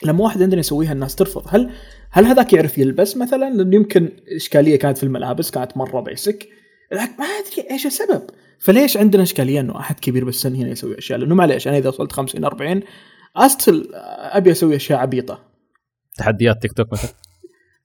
[0.05, 1.43] لما واحد عندنا يسويها الناس ترفض.
[1.47, 1.69] هل
[2.11, 6.49] هل هذاك يعرف يلبس مثلا؟ لأنه يمكن إشكالية كانت في الملابس كانت مرة بيسك
[6.91, 8.21] ما أدري إيش السبب.
[8.59, 12.11] فليش عندنا إشكالية إنه أحد كبير بالسن هنا يسوي أشياء؟ لأنه معليش أنا إذا وصلت
[12.11, 12.81] 50 40
[13.35, 13.89] استل
[14.31, 15.39] أبي أسوي أشياء عبيطة.
[16.17, 17.11] تحديات تيك توك مثلا؟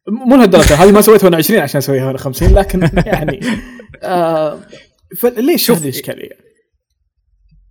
[0.08, 0.74] مو لهالدرجة.
[0.74, 3.40] هذه ما سويتها وأنا 20 عشان أسويها وأنا 50 لكن يعني
[4.02, 4.60] آه
[5.18, 6.30] فليش هذه الاشكاليه؟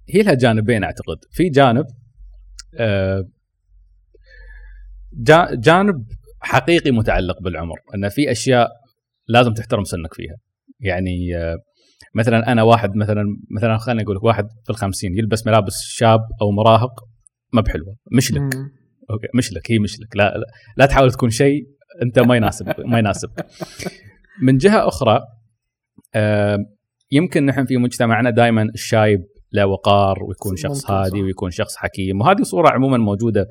[0.09, 1.17] هي لها جانبين أعتقد.
[1.31, 1.85] في جانب
[2.75, 3.27] آه
[5.53, 6.05] جانب
[6.41, 8.69] حقيقي متعلق بالعمر إن في أشياء
[9.27, 10.35] لازم تحترم سنك فيها.
[10.79, 11.29] يعني
[12.15, 13.23] مثلا أنا واحد مثلا
[13.57, 16.91] مثلا خليني أقول لك واحد في الخمسين يلبس ملابس شاب أو مراهق
[17.53, 18.41] ما بحلوة مش لك.
[18.41, 18.71] مم.
[19.09, 20.15] أوكي مش لك هي مش لك.
[20.15, 20.45] لا لا,
[20.77, 21.63] لا تحاول تكون شيء
[22.01, 23.29] أنت ما يناسب ما يناسب.
[24.41, 25.19] من جهة أخرى
[26.15, 26.57] آه،
[27.11, 31.21] يمكن نحن في مجتمعنا دائما الشايب له وقار ويكون شخص هادي.
[31.21, 32.21] ويكون شخص حكيم.
[32.21, 33.47] وهذه صورة عموما موجودة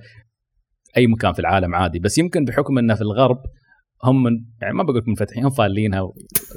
[0.97, 1.99] أي مكان في العالم عادي.
[1.99, 3.39] بس يمكن بحكم إنه في الغرب
[4.05, 4.31] هم من
[4.63, 6.13] يعني ما بقول لك منفتحين هم فالينها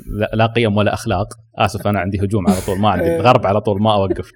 [0.07, 1.27] لا, لا قيم ولا أخلاق.
[1.57, 3.15] آسف أنا عندي هجوم على طول ما عندي.
[3.15, 4.31] الغرب على طول ما أوقف.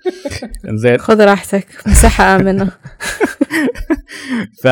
[0.66, 2.72] زين خذ راحتك مساحة آمنة.
[4.64, 4.68] ف...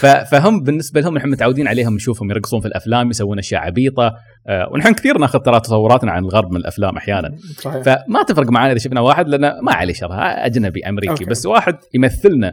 [0.00, 0.06] ف...
[0.06, 4.14] فهم بالنسبة لهم نحن متعودين عليهم نشوفهم يرقصون في الأفلام يسوون أشياء عبيطة.
[4.46, 7.36] آه، ونحن كثير ناخذ ترى تصوراتنا عن الغرب من الأفلام أحيانا.
[7.58, 7.82] صحيح.
[7.82, 11.10] فما تفرق معنا إذا شفنا واحد لأن ما عليه شر أجنبي أمريكي.
[11.10, 11.24] أوكي.
[11.24, 12.52] بس واحد يمثلنا.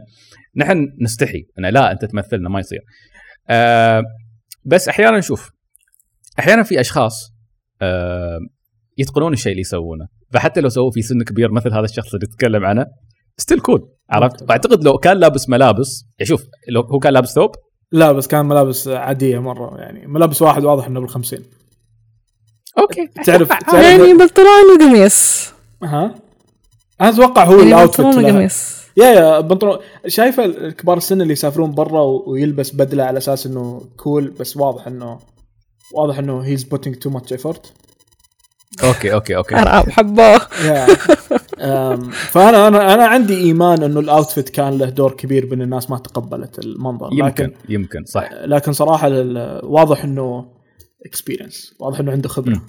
[0.56, 1.46] نحن نستحي.
[1.58, 2.80] انه لا أنت تمثلنا ما يصير.
[3.48, 4.02] آه
[4.64, 5.50] بس أحيانا نشوف
[6.38, 7.32] أحيانا في أشخاص
[7.82, 8.38] آه
[8.98, 10.06] يتقنون الشيء اللي يسوونه.
[10.32, 12.86] فحتى لو سووه في سن كبير مثل هذا الشخص اللي تتكلم عنه
[13.36, 14.48] still cool عرفت؟ ممتاز.
[14.48, 17.50] فأعتقد لو كان لابس ملابس يعني شوف لو هو كان لابس ثوب؟
[17.92, 21.42] لا بس كان ملابس عادية مرة يعني ملابس واحد واضح إنه بالخمسين.
[22.78, 23.06] okay.
[23.24, 25.50] تعرف تعرف يعني بنطلون وقميص.
[25.82, 26.14] ها؟
[27.00, 28.06] أنا أتوقع هو يعني ال outfit.
[28.06, 28.79] وقميص.
[28.96, 29.78] يا يا بنطلون.
[30.06, 35.18] شايفه الكبار السن اللي يسافرون برا ويلبس بدله على أساس إنه cool بس واضح إنه
[35.94, 37.72] واضح إنه he's putting too much effort
[38.84, 39.54] okay okay okay.
[41.60, 45.90] أم، فأنا أنا أنا عندي إيمان إنه ال outfit كان له دور كبير بإن الناس
[45.90, 47.08] ما تقبلت المنظر.
[47.12, 48.28] يمكن لكن يمكن صح.
[48.32, 50.52] لكن صراحة ال- واضح إنه
[51.06, 52.62] experience واضح إنه عنده خبرة.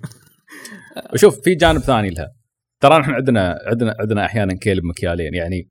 [1.14, 2.32] وشوف في جانب ثاني لها.
[2.80, 5.34] ترى نحن عندنا عندنا عندنا أحيانا كيل بمكيالين.
[5.34, 5.68] يعني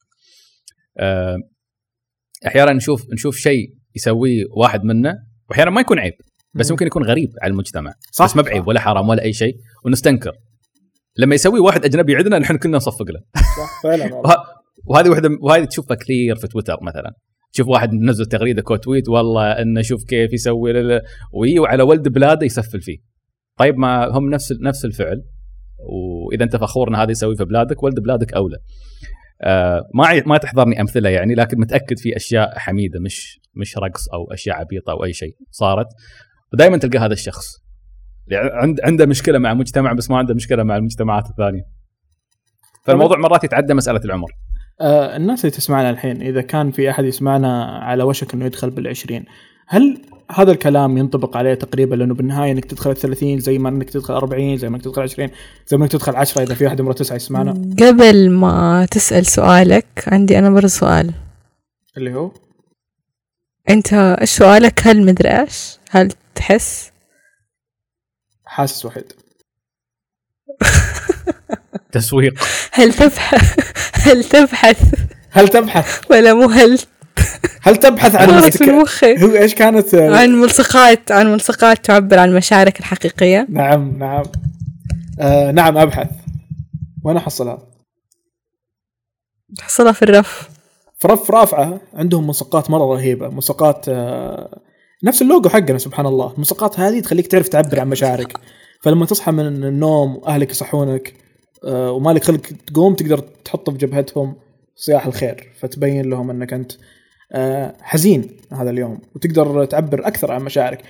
[2.46, 5.14] أحيانا نشوف نشوف شيء يسويه واحد منا
[5.50, 6.12] وأحيانا ما يكون عيب
[6.54, 6.72] بس مم.
[6.74, 7.92] ممكن يكون غريب على المجتمع.
[8.12, 8.66] صح، بس ما بعيب.
[8.68, 10.32] ولا حرام ولا أي شيء ونستنكر.
[11.16, 13.20] لما يسوي واحد أجنبي عندنا نحن كلنا نصفق له.
[13.58, 14.22] صح فعلا
[14.86, 17.14] وهذه واحدة وهذه تشوفها كثير في تويتر مثلا.
[17.52, 21.00] تشوف واحد منزل تغريدة كو تويت والله انه شوف كيف يسوي لل-
[21.34, 22.98] وي وعلى ولد بلاده يسفل فيه.
[23.58, 25.22] طيب ما هم نفس نفس الفعل
[25.78, 28.56] وإذا أنت فخور إن هذا يسوي في بلادك ولد بلادك أولى.
[29.42, 34.32] آه ما ما تحضرني أمثلة يعني لكن متأكد في أشياء حميدة مش مش رقص أو
[34.32, 35.86] أشياء عبيطة أو أي شيء صارت.
[36.52, 37.46] ودائما تلقى هذا الشخص.
[38.28, 41.62] يعني عند عنده مشكلة مع مجتمع بس ما عنده مشكلة مع المجتمعات الثانية.
[42.86, 44.28] فالموضوع مرات يتعدى مسألة العمر.
[44.80, 49.24] آه الناس اللي تسمعنا الحين إذا كان في أحد يسمعنا على وشك إنه يدخل بالعشرين
[49.68, 50.02] هل
[50.34, 54.56] هذا الكلام ينطبق عليه تقريبا لأنه بالنهاية إنك تدخل الثلاثين زي ما إنك تدخل 40
[54.56, 55.28] زي ما إنك تدخل 20
[55.66, 59.86] زي ما إنك تدخل 10 إذا في احد عمره تسعة يسمعنا قبل ما تسأل سؤالك
[60.06, 61.12] عندي أنا برضه سؤال.
[61.96, 62.32] اللي هو؟
[63.70, 66.90] أنت إيش سؤالك هل مدري إيش؟ هل تحس؟
[68.44, 69.12] حاسس وحيد
[71.92, 72.34] تسويق.
[72.72, 73.58] هل تبحث
[73.92, 74.94] هل تبحث؟
[75.30, 76.78] هل تبحث؟ ولا مو هل
[77.62, 78.28] هل تبحث عن
[78.82, 79.24] مخي.
[79.24, 83.46] هو إيش كانت عن ملصقات عن ملصقات تعبر عن مشاعرك الحقيقية.
[83.50, 84.22] نعم نعم.
[85.20, 86.08] آه نعم أبحث.
[87.04, 87.58] وين احصلها؟
[89.56, 90.48] تحصلها في الرف.
[90.98, 91.80] في رف رافعة.
[91.94, 93.28] عندهم مسقات مرة رهيبة.
[93.28, 94.60] مسقات آه،
[95.04, 96.32] نفس اللوجو حقنا سبحان الله.
[96.34, 98.38] المسقات هذه تخليك تعرف تعبر عن مشاعرك.
[98.82, 101.14] فلما تصحى من النوم وأهلك يصحونك
[101.64, 104.36] آه، ومالك خلق تقوم تقدر تحطه في جبهتهم
[104.76, 105.52] صياح الخير.
[105.60, 106.72] فتبين لهم إنك أنت
[107.82, 110.82] حزين هذا اليوم وتقدر تعبر أكثر عن مشاعرك.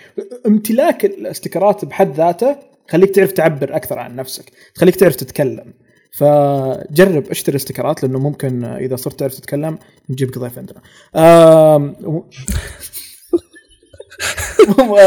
[0.46, 2.56] امتلاك الاستيكرات بحد ذاته
[2.90, 5.72] خليك تعرف تعبر أكثر عن نفسك تخليك تعرف تتكلم.
[6.18, 9.78] فجرب اشتري استيكرات لأنه ممكن إذا صرت تعرف تتكلم
[10.10, 10.80] نجيبك ضيف عندنا.
[11.16, 12.24] آم، و-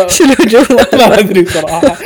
[0.08, 1.98] شو الهجوم ما أدري صراحة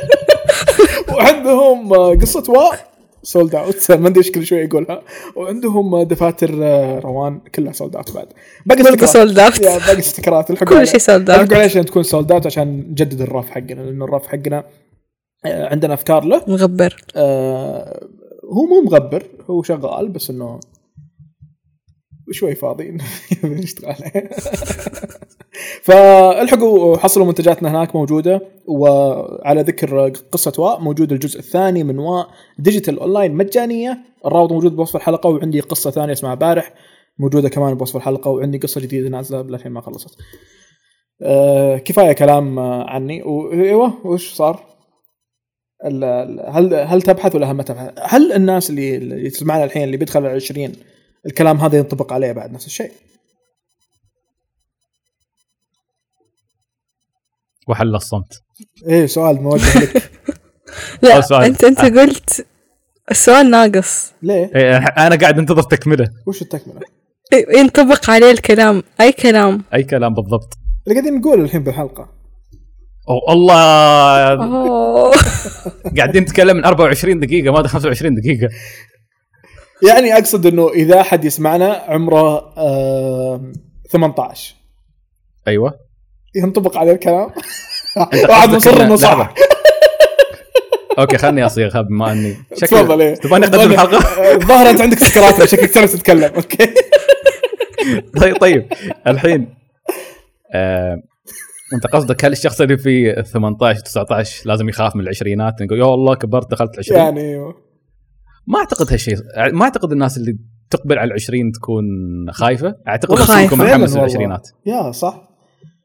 [1.14, 2.89] وعندهم قصة واء.
[3.22, 5.02] sold out ما أدري إيش كل شوي يقولها.
[5.36, 8.26] وعندهم دفاتر آه، روان كلها sold out بعد.
[8.66, 9.62] باقي out.
[9.62, 11.10] يا باقي ستيكرات الحقوا كل شيء out.
[11.10, 14.64] الحقوا عليه عشان تكون sold out عشان نجدد الرف حقنا لأنه الرف حقنا
[15.44, 16.44] آه، عندنا أفكار له.
[16.48, 16.96] مغبر.
[17.16, 18.08] آه،
[18.44, 20.60] هو مو مغبر هو شغال بس إنه
[22.32, 22.98] شوي فاضي.
[23.44, 23.94] نشتغل.
[24.14, 24.30] عليه
[25.82, 32.98] فالحقوا حصلوا منتجاتنا هناك موجودة وعلى ذكر قصة واء موجود الجزء الثاني من واء digital
[32.98, 36.72] online مجانية الرابط موجود بوصف الحلقة وعندي قصة ثانية اسمها بارح
[37.18, 40.18] موجودة كمان بوصف الحلقة وعندي قصة جديدة نازلة للحين ما خلصت
[41.22, 44.64] آه كفاية كلام عني وايوه وش صار؟
[45.84, 49.82] ال- ال- هل هل تبحث ولا هل ما تبحث؟ هل الناس اللي اللي تسمعنا الحين
[49.84, 50.72] اللي بيدخل على 20
[51.26, 52.90] الكلام هذا ينطبق عليه بعد نفس الشيء؟
[57.68, 58.42] وحل الصمت.
[58.88, 60.10] إيه سؤال موجه لك.
[61.02, 61.44] لا سؤال.
[61.44, 62.46] انت أنت قلت
[63.10, 64.12] السؤال ناقص.
[64.22, 66.08] ليه؟ إيه، أنا قاعد أنتظر تكملة.
[66.26, 66.80] وش التكملة؟
[67.32, 68.82] ينطبق عليه الكلام.
[69.00, 70.54] أي كلام؟ أي كلام بالضبط.
[70.86, 72.08] اللي قاعدين نقول الحين بالحلقة.
[73.08, 74.34] أو الله.
[75.96, 78.48] قاعدين نتكلم من 24 دقيقة ما 25 دقيقة.
[79.88, 83.52] يعني أقصد إنه إذا أحد يسمعنا عمره آه
[83.92, 84.54] 18
[85.48, 85.89] أيوه.
[86.34, 87.30] ينطبق عليه الكلام.
[88.28, 89.34] واحد مصر إنه صح.
[90.98, 93.14] okay خلني اصيغها بما إني تفضل إيه.
[93.14, 93.98] تبغى نقدم الحلقة؟
[94.34, 96.74] الظاهر انت عندك سكرات شكلك تعرف تتكلم okay.
[98.20, 98.66] طيب طيب.
[99.06, 99.54] الحين
[100.54, 101.02] آه،
[101.74, 106.14] أنت قصدك هل الشخص اللي في 18 19 لازم يخاف من العشرينات؟ نقول يا الله
[106.14, 106.98] كبرت دخلت العشرين.
[106.98, 107.54] يعني أيوه.
[108.46, 109.16] ما أعتقد هالشيء
[109.52, 110.38] ما أعتقد الناس اللي
[110.70, 111.84] تقبل على العشرين تكون
[112.30, 112.74] خايفة.
[112.88, 113.56] أعتقد خايفة.
[113.56, 113.96] متحمس.
[113.96, 114.48] للعشرينات.
[114.66, 115.29] يا صح.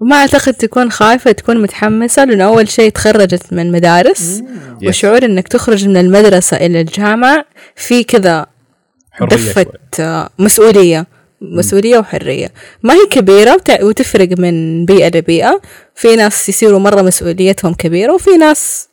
[0.02, 4.22] ما أعتقد تكون خايفة تكون متحمسة لأنه أول شيء تخرجت من مدارس.
[4.82, 4.90] يس.
[4.90, 8.46] وشعور إنك تخرج من المدرسة إلى الجامعة في كذا
[9.22, 9.66] دفة
[9.98, 10.28] شوي.
[10.40, 11.08] مسؤولية.
[11.42, 12.52] مسؤولية وحرية.
[12.84, 15.62] ما هي كبيرة وتع- وتفرق من بيئة لبيئة.
[15.96, 18.88] في ناس يصيروا مرة مسؤوليتهم كبيرة وفي ناس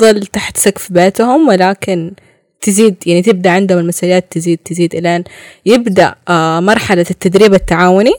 [0.00, 2.12] ظل تحت سقف بيتهم ولكن
[2.60, 5.24] تزيد يعني تبدأ عندهم المسؤوليات تزيد تزيد إلين
[5.66, 8.12] يبدأ آه، مرحلة التدريب التعاوني.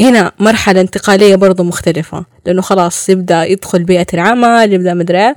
[0.00, 5.34] هنا مرحلة انتقالية برضو مختلفة لأنه خلاص يبدأ يدخل بيئة العمل يبدأ مدري إيه.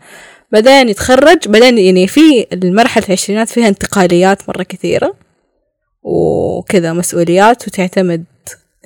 [0.52, 5.16] بعدين يتخرج بعدين يعني في المرحلة العشرينات فيها انتقاليات مرة كثيرة
[6.04, 8.24] وكذا مسؤوليات وتعتمد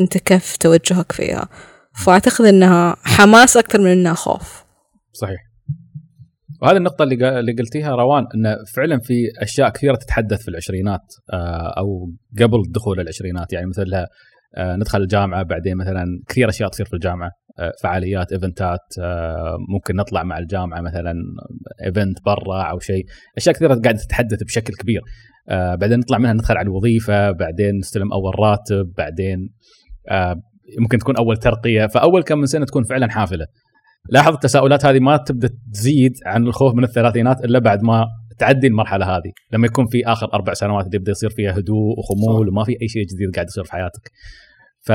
[0.02, 1.50] أنت كيف توجهك فيها
[2.06, 4.64] فأعتقد إنها حماس أكثر من إنها خوف
[5.14, 5.48] صحيح
[6.62, 12.12] وهذه النقطة اللي قلتيها روان انه فعلا في أشياء كثيرة تتحدث في العشرينات آه، أو
[12.42, 13.84] قبل دخول العشرينات يعني مثل
[14.60, 20.24] ندخل الجامعة بعدين مثلا كثير أشياء تصير في الجامعة آه، فعاليات إيفنتات آه، ممكن نطلع
[20.24, 21.14] مع الجامعة مثلا
[21.86, 23.06] event برا أو شيء
[23.38, 25.02] أشياء كثيرة قاعدة تتحدث بشكل كبير.
[25.50, 29.50] آه، بعدين نطلع منها ندخل على الوظيفة بعدين نستلم أول راتب بعدين
[30.10, 30.36] آه،
[30.80, 33.46] ممكن تكون أول ترقية فأول كم من سنة تكون فعلا حافلة.
[34.10, 38.06] لاحظ التساؤلات هذه ما تبدأ تزيد عن الخوف من الثلاثينات إلا بعد ما
[38.38, 39.32] تعدي المرحلة هذه.
[39.54, 42.88] لما يكون في آخر أربع سنوات اللي يبدأ يصير فيها هدوء وخمول وما في أي
[42.88, 44.12] شيء جديد قاعد يصير في حياتك.
[44.88, 44.92] ف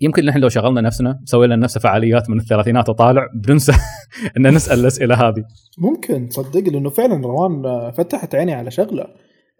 [0.00, 3.72] يمكن نحن لو شغلنا نفسنا سوينا لنا نفسنا فعاليات من الثلاثينات وطالع بننسى
[4.36, 5.44] إن نسأل الأسئلة هذه.
[5.78, 9.06] ممكن تصدق لأنه فعلا روان فتحت عيني على شغلة.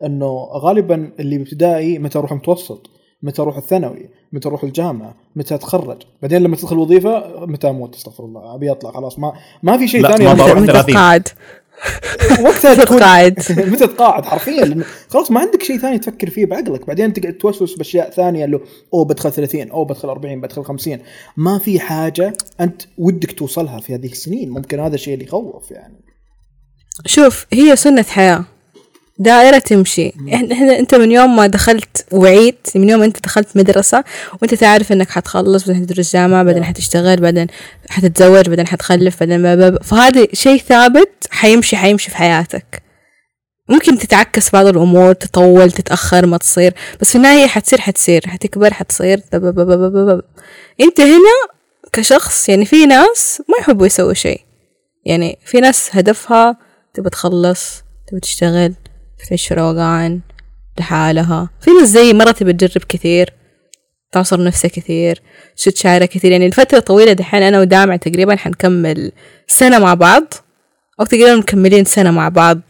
[0.04, 2.90] إنه غالبا اللي بابتدائي متى أروح متوسط
[3.22, 6.02] متى أروح الثانوي متى أروح الجامعة متى أتخرج.
[6.22, 10.08] بعدين لما تدخل وظيفه متى أموت؟ استغفر الله أبي أطلع خلاص ما ما في شيء
[10.08, 10.24] ثاني.
[10.24, 10.72] ما أنا بروح أعمله.
[10.72, 11.22] متى 30.
[12.40, 14.64] وقتها تكون تقاعد متى تقاعد حرفيا.
[14.64, 16.87] لأنه خلاص ما عندك شيء ثاني تفكر فيه بعقلك.
[16.87, 18.61] بعدين تقعد توسوس بأشياء ثانية اللي
[18.94, 20.98] أوه بدخل 30 أوه بدخل 40 بدخل 50
[21.37, 24.50] ما في حاجة أنت ودك توصلها في هذه السنين.
[24.50, 26.04] ممكن هذا الشيء اللي يخوف يعني.
[27.06, 28.44] شوف هي سنة حياة.
[29.22, 34.04] دائرة تمشي إحنا أنت من يوم ما دخلت وعيت من يوم أنت دخلت مدرسة
[34.42, 37.46] وأنت تعرف إنك حتخلص بعدين حتدرس جامعة بعدين حتشتغل بعدين
[37.90, 39.82] حتتزوج بعدين حتخلف بعدين با- با- با.
[39.82, 42.82] فهذا شيء ثابت حيمشي حيمشي في حياتك
[43.68, 49.20] ممكن تتعكس بعض الأمور تطول تتأخر ما تصير بس في النهاية حتصير حتصير حتكبر حتصير.
[50.80, 51.52] أنت هنا
[51.92, 54.40] كشخص يعني في ناس ما يحبوا يسووا شيء
[55.06, 56.56] يعني في ناس هدفها
[56.94, 58.74] تبى تخلص تبى تشتغل
[59.28, 60.20] في روقان
[60.79, 61.50] لحالها.
[61.60, 63.33] في ناس زي مرة تبى تجرب كثير
[64.12, 65.23] تعصر نفسها كثير
[65.56, 66.33] شعرها كثير.
[66.33, 69.12] يعني لفترة طويلة دحين أنا ودامع تقريبا حنكمل
[69.48, 70.35] سنة مع بعض
[71.00, 72.60] أو تقريبا مكملين سنة مع بعض.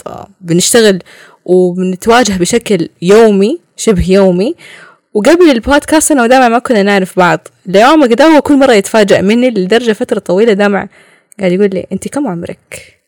[0.40, 0.98] بنشتغل
[1.44, 4.54] وبنتواجه بشكل يومي شبه يومي.
[5.14, 7.48] وقبل البودكاست أنا ودامع ما كنا نعرف بعض.
[7.66, 10.88] ليوم قد هو كل مرة يتفاجأ مني لدرجة فترة طويلة دامع
[11.40, 13.01] قاعد يقول لي أنت كم عمرك؟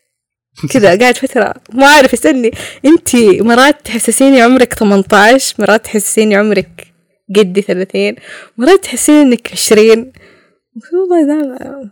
[0.73, 2.51] كذا قاعد فترة ما أعرف يسألني
[2.85, 6.87] أنت مرات تحسسيني عمرك 18 مرات تحسسيني عمرك
[7.35, 8.15] قدي 30
[8.57, 10.11] مرات تحسين إنك 20
[10.93, 11.91] والله ده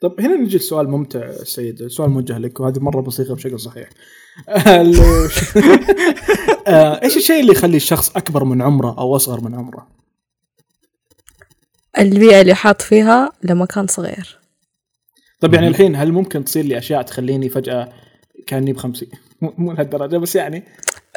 [0.00, 3.88] طب هنا نجي لسؤال ممتع سيد سؤال موجه لك وهذه مرة بصيغه بشكل صحيح.
[6.66, 9.88] آه، إيش الشيء اللي يخلي الشخص أكبر من عمره أو أصغر من عمره؟
[11.98, 14.38] البيئة اللي حاط فيها لما كان صغير.
[15.40, 17.88] طب يعني الحين هل ممكن تصير لي أشياء تخليني فجأة
[18.46, 19.08] كأني بخمسين؟
[19.42, 20.64] مو مو لهالدرجة بس يعني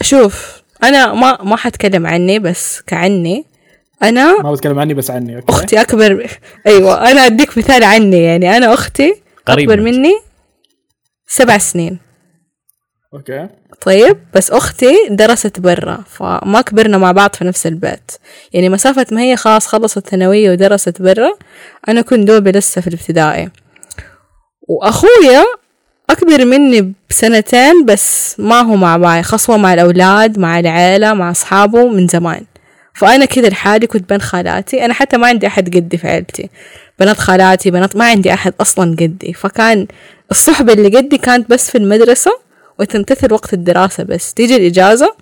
[0.01, 3.45] شوف أنا ما ما حتكلم عني بس يعني.
[4.03, 5.49] أنا ما بتكلم عني بس عني okay.
[5.49, 6.27] أختي أكبر
[6.67, 8.23] أيوة أنا أديك مثال عني.
[8.23, 9.15] يعني أنا أختي
[9.45, 9.95] قريب أكبر منك.
[9.95, 10.13] مني
[11.27, 11.99] سبع سنين.
[13.13, 13.47] okay.
[13.81, 18.11] طيب بس أختي درست برا فما كبرنا مع بعض في نفس البيت.
[18.53, 21.31] يعني مسافة ما هي خلاص خلصت ثانوية ودرست برا
[21.87, 23.49] أنا كنت دوبي لسه في الابتدائي.
[24.71, 25.45] وأخويا
[26.09, 31.87] أكبر مني بسنتين بس ما هو مع بعض خصوة مع الأولاد مع العيلة مع أصحابه
[31.87, 32.45] من زمان.
[32.93, 36.49] فأنا كذا لحالي كنت بين خالاتي أنا حتى ما عندي أحد قدي في عيلتي.
[36.99, 39.33] بنات خالاتي بنات ما عندي أحد أصلا قدي.
[39.33, 39.87] فكان
[40.31, 42.31] الصحبة اللي قدي كانت بس في المدرسة
[42.79, 44.33] وتمتثل وقت الدراسة بس.
[44.33, 45.15] تيجي الإجازة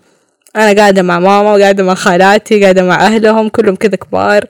[0.55, 4.45] أنا قاعدة مع ماما وقاعدة مع خالاتي قاعدة مع أهلهم كلهم كذا كبار.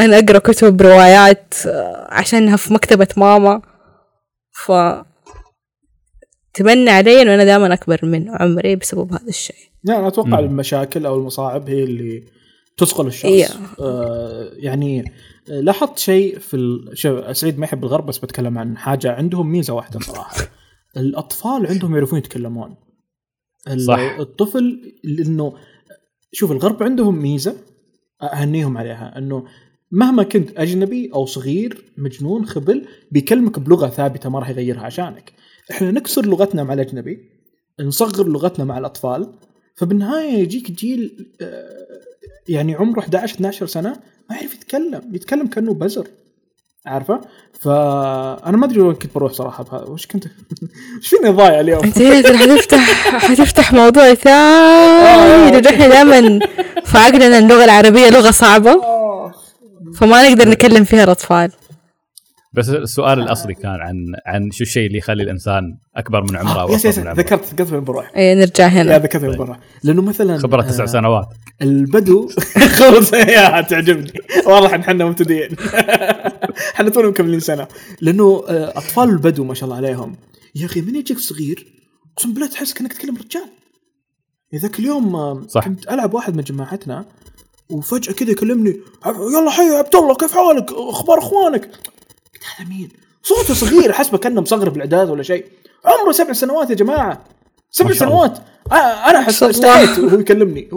[0.00, 3.71] أنا أقرأ كتب روايات آه، عشانها في مكتبة ماما.
[4.52, 4.72] ف
[6.54, 10.46] تمنى علي إنه أنا دائما أكبر من عمري بسبب هذا الشيء يعني أنا أتوقع مم.
[10.46, 12.24] المشاكل أو المصاعب هي اللي
[12.76, 13.46] تثقل الشخص إيه.
[13.80, 15.12] آه يعني
[15.50, 17.36] آه، لاحظت شيء في ال...
[17.36, 20.36] سعيد ما يحب الغرب بس بتكلم عن حاجة عندهم ميزة واحدة صراحة
[20.96, 22.76] الأطفال عندهم يعرفون يتكلمون
[23.68, 23.98] ال- صح.
[23.98, 25.56] الطفل لأنه
[26.32, 27.56] شوف الغرب عندهم ميزة
[28.22, 29.46] أهنيهم عليها إنه
[29.92, 35.32] مهما كنت أجنبي أو صغير مجنون خبل بيكلمك بلغة ثابتة ما راح يغيرها عشانك.
[35.70, 37.18] إحنا نكسر لغتنا مع الأجنبي
[37.80, 39.32] نصغر لغتنا مع الأطفال
[39.76, 41.86] فبالنهاية يجيك جيل آه،
[42.48, 43.96] يعني عمره 11 12 سنة
[44.30, 46.06] ما يعرف يتكلم يتكلم كأنه بزر.
[46.86, 47.20] عارفة؟
[47.60, 49.64] فأنا ما أدري وين كنت بروح صراحة.
[49.64, 50.24] بهذا وش كنت؟
[50.98, 52.78] وش فيني ضايع اليوم؟ أنت ترى حتفتح
[53.18, 55.68] حتفتح موضوع ثاني.
[55.68, 56.38] إحنا دائما
[56.84, 58.91] في عقلنا اللغة العربية لغة صعبة.
[59.96, 61.52] فما نقدر نكلم فيها الأطفال
[62.54, 66.72] بس السؤال الأصلي كان عن عن شو الشيء اللي يخلي الإنسان أكبر من عمره أو
[66.72, 70.38] يس يس ذكرت ذكرت وين بروح إيه نرجع يا هنا ذكرت وين بروح لأنه مثلا
[70.38, 71.26] خبرة تسع آه، سنوات.
[71.62, 72.28] البدو
[72.78, 74.12] خلص يا تعجبني.
[74.46, 75.56] واضح إن إحنا مبتدئين.
[76.74, 77.66] إحنا تونا مكملين سنة.
[78.00, 80.16] لأنه آه، أطفال البدو ما شاء الله عليهم.
[80.54, 81.66] يا أخي من يجيك صغير
[82.16, 83.48] أقسم بالله تحس كأنك تكلم رجال؟
[84.54, 85.64] ذاك اليوم آه، صح.
[85.64, 87.04] كنت ألعب واحد من جماعتنا.
[87.72, 92.68] وفجأة كذا يكلمني "عب- يلا حي يا عبد الله كيف حالك؟ أخبار إخوانك؟ قلت هذا
[92.68, 92.88] مين؟
[93.22, 95.44] صوته صغير حسبه كأنه مصغر بالإعداد ولا شيء.
[95.84, 97.24] عمره سبع سنوات يا جماعة
[97.70, 97.92] سبع.
[97.92, 98.38] سنوات.
[98.72, 99.28] آه، أنا.
[99.28, 100.70] استحيت وهو يكلمني.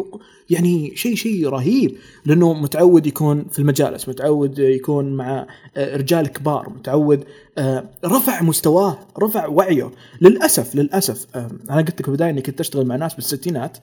[0.49, 6.69] يعني شيء شيء رهيب لأنه متعود يكون في المجالس متعود يكون مع آه، رجال كبار
[6.69, 7.23] متعود
[7.57, 9.91] آه، رفع مستواه رفع وعيه.
[10.21, 13.77] للأسف للأسف آه، أنا قلت لك في البداية إني كنت أشتغل مع ناس بالستينات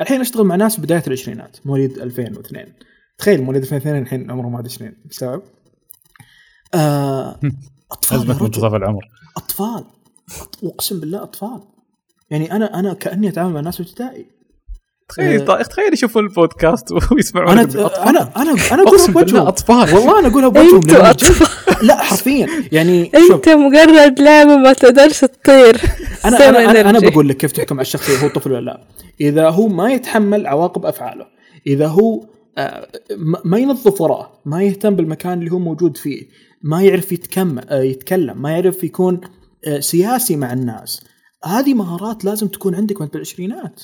[0.00, 2.72] الحين أشتغل مع ناس بداية العشرينات مواليد 2002
[3.18, 5.42] تخيل مواليد 2002 الحين عمرهم 21 مستوعب؟
[6.74, 7.40] آه
[7.92, 8.44] أطفال يا ازمه رجل.
[8.44, 9.08] منتصف العمر.
[9.36, 9.84] أطفال.
[10.64, 11.60] أقسم بالله أطفال.
[12.30, 14.26] يعني أنا أنا كأني أتعامل مع ناس ابتدائي
[15.10, 17.62] تخيل تخيل يشوفوا البودكاست ويسمعون أنا
[18.08, 19.46] أنا أنا أنا أقولها بوجههم.
[19.46, 19.94] أطفال.
[19.94, 20.80] والله أنا أقولها بوجههم
[21.82, 22.46] لا حرفيا.
[22.72, 25.80] يعني أنت مجرد لعبة ما تقدرش تطير.
[26.24, 26.98] أنا أنا أنا, أنا.
[26.98, 28.80] بقول لك كيف تحكم على الشخص إذا هو طفل ولا لا.
[29.20, 31.26] إذا هو ما يتحمل عواقب أفعاله.
[31.66, 32.26] إذا هو
[32.58, 34.30] آه، ما- ما ينظف وراه.
[34.44, 36.22] ما يهتم بالمكان اللي هو موجود فيه.
[36.62, 38.42] ما يعرف يتكم آه، يتكلم.
[38.42, 39.20] ما يعرف يكون
[39.66, 41.00] آه، سياسي مع الناس.
[41.44, 43.80] هذه مهارات لازم تكون عندك وانت بالعشرينات.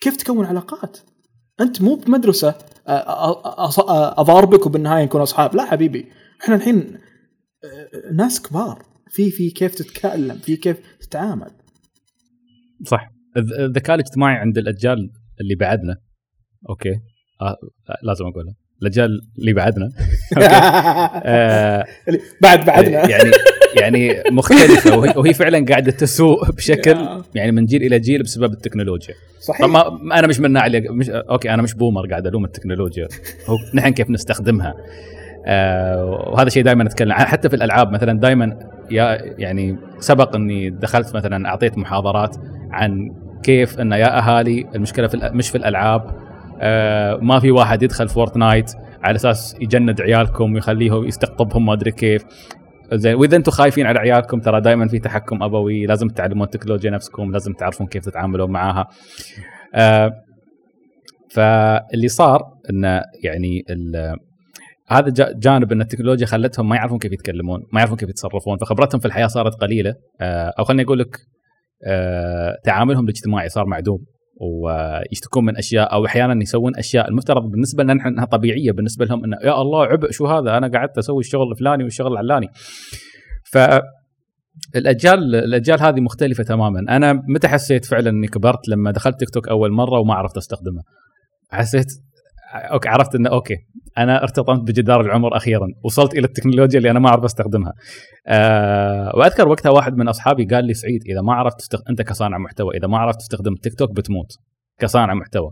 [0.00, 0.98] كيف تكون علاقات؟
[1.60, 2.54] أنت مو بمدرسة
[4.18, 5.54] اضاربك وبالنهايه نكون أصحاب.
[5.56, 6.06] لا حبيبي
[6.42, 6.98] إحنا الحين
[8.12, 8.86] ناس كبار.
[9.10, 11.50] في في كيف تتكلم في كيف تتعامل.
[12.84, 13.10] صح.
[13.36, 15.96] الذ- الذكاء الاجتماعي عند الأجيال اللي بعدنا.
[16.68, 17.00] أوكي.
[17.40, 17.56] آه
[18.02, 18.54] لازم أقولها.
[18.82, 19.90] الاجيال اللي بعدنا.
[21.24, 21.84] آه
[22.42, 23.08] بعد بعدنا.
[23.10, 23.30] يعني
[23.80, 27.22] يعني مختلفة وهي, وهي فعلا قاعدة تسوء بشكل يا.
[27.34, 29.14] يعني من جيل إلى جيل بسبب التكنولوجيا.
[29.40, 29.66] صحيح.
[29.66, 33.08] طبعا أنا مش من اللي مش أوكي أنا مش بومر قاعد ألوم التكنولوجيا.
[33.46, 34.74] هو نحن كيف نستخدمها؟
[35.46, 38.58] آه وهذا شيء دائما أتكلم حتى في الألعاب مثلا دائما
[38.90, 42.36] يا يعني سبق إني دخلت مثلا أعطيت محاضرات
[42.70, 43.10] عن
[43.42, 46.25] كيف إن يا أهالي المشكلة في مش في الألعاب
[46.60, 52.24] آه ما في واحد يدخل فورتنايت على أساس يجند عيالكم ويخليهم يستقطبهم ما أدري كيف.
[52.92, 55.86] زين وإذا أنتم خايفين على عيالكم ترى دائما في تحكم أبوي.
[55.86, 58.86] لازم تتعلمون التكنولوجيا نفسكم لازم تعرفون كيف تتعاملون معاها.
[59.74, 60.10] آه
[61.30, 63.62] فاللي صار انه يعني
[64.88, 68.58] هذا جا- جانب إن التكنولوجيا خلتهم ما يعرفون كيف يتكلمون ما يعرفون كيف يتصرفون.
[68.58, 69.94] فخبرتهم في الحياة صارت قليلة.
[70.20, 71.16] آه، أو خليني أقول لك
[71.86, 73.98] آه، تعاملهم الاجتماعي صار معدوم.
[74.36, 79.24] ويشتكون من أشياء أو أحيانا يسوون أشياء المفترض بالنسبة لنا نحن إنها طبيعية بالنسبة لهم
[79.24, 82.48] إنه يا الله عبء شو هذا؟ أنا قعدت أسوي الشغل الفلاني والشغل العلاني.
[83.44, 83.58] ف
[84.76, 86.96] الاجيال الأجيال هذه مختلفة تماما.
[86.96, 90.82] أنا متى حسيت فعلا إني كبرت لما دخلت تيك توك أول مرة وما عرفت أستخدمه؟
[91.50, 91.86] حسيت
[92.54, 93.56] okay عرفت إنه okay.
[93.98, 95.66] أنا ارتطمت بجدار العمر أخيرا.
[95.84, 97.72] وصلت إلى التكنولوجيا اللي أنا ما أعرف أستخدمها.
[98.26, 101.80] أه وأذكر وقتها واحد من أصحابي قال لي سعيد إذا ما عرفت تستخ...
[101.90, 104.32] أنت كصانع محتوى إذا ما عرفت تستخدم تيك توك بتموت.
[104.78, 105.50] كصانع محتوى.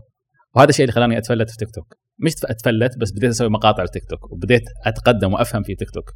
[0.55, 1.85] وهذا الشيء اللي خلاني أتفلت في تيك توك.
[2.19, 6.11] مش أتفلت بس بديت أسوي مقاطع في تيك توك وبديت أتقدم وأفهم في تيك توك.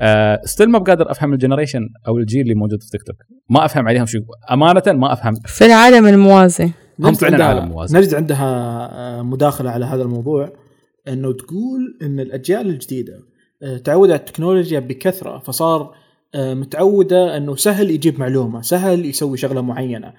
[0.00, 3.16] أه still ما بقادر أفهم ال generation أو الجيل اللي موجود في تيك توك.
[3.50, 4.20] ما أفهم عليهم شيء
[4.50, 5.34] أمانة ما أفهم.
[5.46, 6.70] في العالم الموازي.
[7.06, 7.98] هم نجد فعلاً عندها عالم موازي.
[7.98, 8.48] نجد عندها
[8.92, 10.52] آه، مداخلة على هذا الموضوع
[11.08, 13.20] إنه تقول إن الأجيال الجديدة
[13.62, 15.94] آه، تعود على التكنولوجيا بكثرة فصار
[16.34, 20.12] آه، متعودة إنه سهل يجيب معلومة، سهل يسوي شغلة معينة.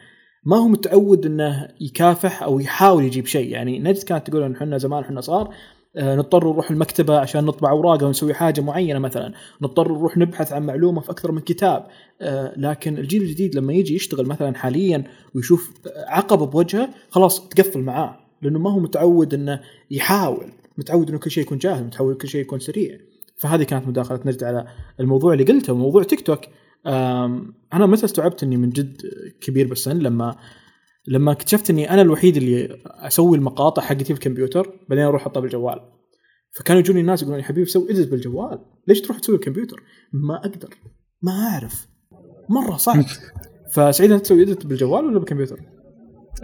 [0.46, 4.78] ما هو متعود إنه يكافح أو يحاول يجيب شيء، يعني نجد كانت تقول إن إحنا
[4.78, 5.54] زمان إحنا صغار آه،
[5.98, 10.66] نضطر نروح المكتبة عشان نطبع اوراق أو نسوي حاجة معينة مثلا، نضطر نروح نبحث عن
[10.66, 11.88] معلومة في أكثر من كتاب،
[12.22, 15.04] آه، لكن الجيل الجديد لما يجي يشتغل مثلا حاليا
[15.36, 15.72] ويشوف
[16.08, 19.60] عقبه بوجهه خلاص تقفل معاه لأنه ما هو متعود إنه
[19.92, 20.52] يحاول.
[20.78, 22.98] متعود إنه كل شيء يكون جاهز متعود كل شيء يكون سريع.
[23.38, 24.68] فهذه كانت مداخلة نجد على
[25.00, 26.40] الموضوع اللي قلته موضوع تيك توك.
[26.86, 29.02] أنا متى استوعبت إني من جد
[29.42, 30.36] كبير بالسن لما
[31.08, 35.80] لما اكتشفت إني أنا الوحيد اللي أسوي المقاطع حقتي في الكمبيوتر بعدين أروح احطها بالجوال
[36.56, 38.60] فكانوا يجوني الناس يقولون يا حبيبي سوي ادز بالجوال.
[38.88, 39.78] ليش تروح تسوي الكمبيوتر؟
[40.14, 40.70] ما أقدر.
[41.22, 41.88] ما أعرف.
[42.50, 43.04] مرة صعب.
[43.72, 45.60] فسعيد أنت تسوي edits بالجوال ولا بالكمبيوتر؟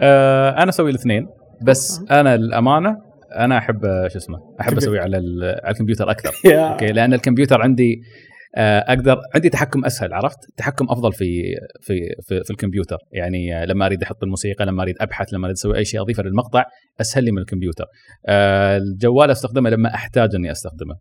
[0.00, 1.28] أه أنا أسوي الاثنين.
[1.62, 2.96] بس أنا الأمانة
[3.36, 4.76] أنا أحب آه، شو اسمه أحب.
[4.76, 5.16] أسوي على
[5.64, 6.30] على الكمبيوتر أكثر.
[6.54, 11.42] okay؟ لأن الكمبيوتر عندي آه، أقدر عندي تحكم أسهل عرفت؟ تحكم أفضل في
[11.80, 12.98] في في, في الكمبيوتر.
[13.12, 16.22] يعني آه، لما أريد أحط الموسيقى لما أريد أبحث لما أريد أسوي أي شيء أضيفه
[16.22, 16.64] للمقطع
[17.00, 17.84] أسهل لي من الكمبيوتر.
[18.26, 20.94] آه، الجوال أستخدمه لما أحتاج أني أستخدمه.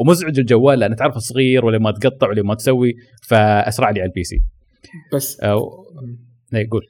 [0.00, 4.24] ومزعج الجوال لأن تعرف صغير ولا ما تقطع ولا ما تسوي فأسرع لي على ال
[4.24, 4.38] PC.
[5.14, 5.60] بس آه،
[6.54, 6.82] إيه، قول.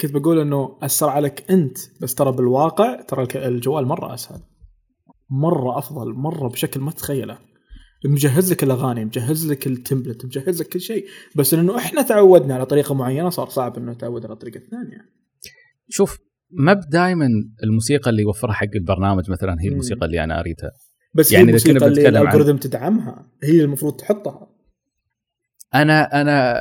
[0.00, 4.40] كنت بقول إنه أسرع عليك أنت بس ترى بالواقع ترى الجوال مرة أسهل.
[5.30, 7.49] مرة أفضل مرة بشكل ما تتخيله.
[8.04, 11.06] مجهز لك الأغاني مجهز لك ال template مجهز لك كل شيء.
[11.34, 14.98] بس لأنه إحنا تعودنا على طريقة معينة صار صعب إنه نتعود على الطريقة الثانية
[15.88, 16.18] شوف
[16.50, 17.28] ما دائما
[17.64, 19.68] الموسيقى اللي يوفرها حق البرنامج مثلا هي.
[19.68, 20.70] الموسيقى اللي أنا أريدها.
[21.14, 23.30] بس يعني كنا الموسيقى اللي بنتكلم عن- تدعمها.
[23.44, 24.50] هي المفروض تحطها.
[25.74, 26.56] أنا أنا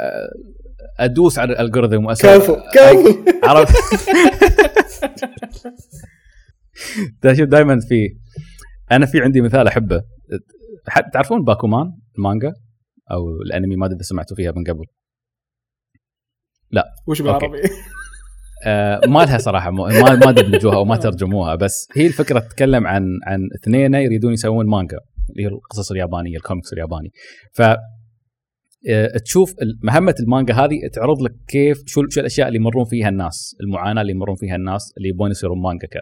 [1.00, 3.24] أدوس على ال algorithm واسوي كفو كفو.
[3.44, 3.76] عرفت؟
[7.50, 8.18] دائما في
[8.92, 10.04] أنا في عندي مثال أحبه.
[11.14, 12.54] تعرفون باكومان المانجا؟
[13.12, 14.86] أو الأنمي ما أدري إذا سمعتوا فيها من قبل.
[17.08, 17.58] وش بالعربي؟
[18.68, 23.04] آه ما لها صراحة ما ما دبلجوها أو ما ترجموها بس هي الفكرة تتكلم عن
[23.28, 24.98] عن اثنين يريدون يسوون مانجا
[25.30, 27.12] اللي هي القصص اليابانية الكوميكس الياباني.
[27.54, 27.62] ف
[28.90, 33.56] آه، تشوف مهمة المانجا هذه تعرض لك كيف شو شو الأشياء اللي يمرون فيها الناس
[33.62, 36.00] المعاناة اللي يمرون فيها الناس اللي يبون يصيرون مانجاكا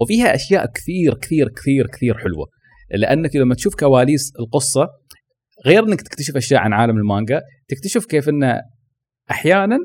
[0.00, 2.46] وفيها أشياء كثير كثير كثير كثير حلوة.
[2.90, 4.88] لأنك لما تشوف كواليس القصة
[5.66, 8.60] غير إنك تكتشف أشياء عن عالم المانجا تكتشف كيف إنه
[9.30, 9.78] أحيانا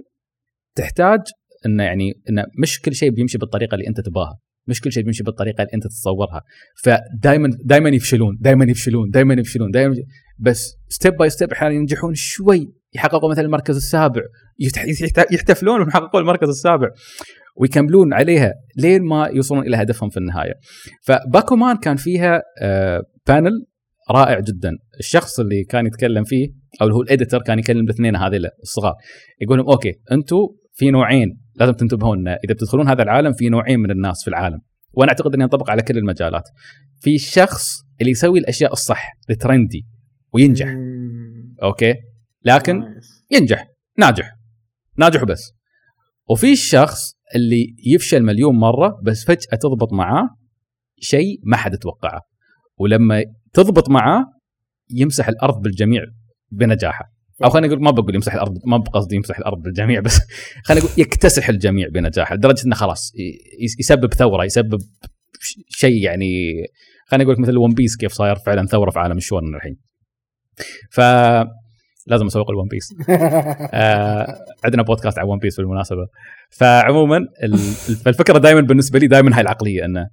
[0.76, 1.20] تحتاج
[1.66, 5.24] إنه يعني إنه مش كل شيء بيمشي بالطريقة اللي أنت تباها مش كل شيء بيمشي
[5.24, 6.41] بالطريقة اللي أنت تتصورها.
[6.84, 9.95] فدائما دائما يفشلون دائما يفشلون دائما يفشلون دائما
[10.39, 14.22] بس step by step أحيانا ينجحون شوي يحققوا مثلا المركز السابع
[15.32, 16.89] يحتفلون ويحققون المركز السابع.
[17.56, 20.54] ويكملون عليها لين ما يوصلون إلى هدفهم في النهاية.
[21.01, 23.66] فباكومان كان فيها آه panel
[24.12, 24.72] رائع جدا.
[24.99, 26.47] الشخص اللي كان يتكلم فيه
[26.82, 28.93] أو اللي هو ال editor كان يكلم الاثنين هذيلا الصغار.
[29.41, 30.38] يقول لهم okay أنتم
[30.74, 32.28] في نوعين لازم تنتبهون.
[32.28, 34.62] إذا بتدخلون هذا العالم في نوعين من الناس في العالم.
[34.93, 36.49] وأنا أعتقد انه ينطبق على كل المجالات.
[36.99, 39.88] في الشخص اللي يسوي الأشياء الصح الترندي
[40.34, 40.76] وينجح.
[41.64, 41.95] أوكي؟
[42.45, 42.84] لكن.
[43.32, 43.68] ينجح.
[43.97, 44.36] ناجح.
[44.97, 45.54] ناجح وبس.
[46.30, 50.30] وفي الشخص اللي يفشل مليون مرة بس فجأة تضبط معاه
[50.99, 52.21] شيء ما حد توقعه
[52.78, 54.26] ولما تضبط معاه
[54.89, 56.03] يمسح الأرض بالجميع
[56.51, 57.13] بنجاحه.
[57.43, 60.19] أو خلينا نقول ما بقول يمسح الأرض ما بقصدي يمسح الأرض بالجميع بس
[60.65, 63.11] خلينا نقول يكتسح الجميع بنجاحه لدرجة إنه خلاص
[63.80, 64.80] يسبب ثورة يسبب
[65.67, 66.53] شيء يعني
[67.07, 69.78] خلينا نقول مثل One Piece كيف صاير فعلا ثورة في عالم الشونن الحين.
[70.91, 71.01] ف
[72.08, 72.88] لازم أسوق ال One Piece
[73.74, 74.36] آه
[74.66, 76.08] عندنا بودكاست عن One Piece بالمناسبة.
[76.49, 77.58] فعموما ال-
[78.06, 80.08] فالفكرة دائما بالنسبة لي دائما هاي العقلية إنه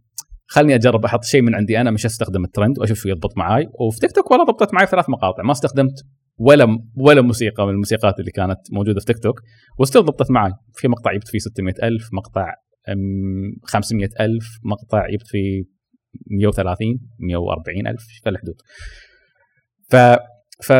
[0.46, 3.66] خلني أجرب أحط شيء من عندي أنا مش أستخدم الترند وأشوف شو يضبط معاي.
[3.80, 5.92] وفي تيك توك والله ضبطت معي ثلاث مقاطع ما استخدمت
[6.38, 9.40] ولا ولا موسيقى من الموسيقات اللي كانت موجودة في تيك توك
[9.78, 12.54] وستيل ضبطت معي في مقطع جبت فيه 600000 مقطع
[13.64, 15.62] 500000 مقطع جبت فيه
[16.30, 16.86] 130
[17.20, 18.54] 140000 في الحدود.
[19.90, 19.96] ف
[20.66, 20.72] ف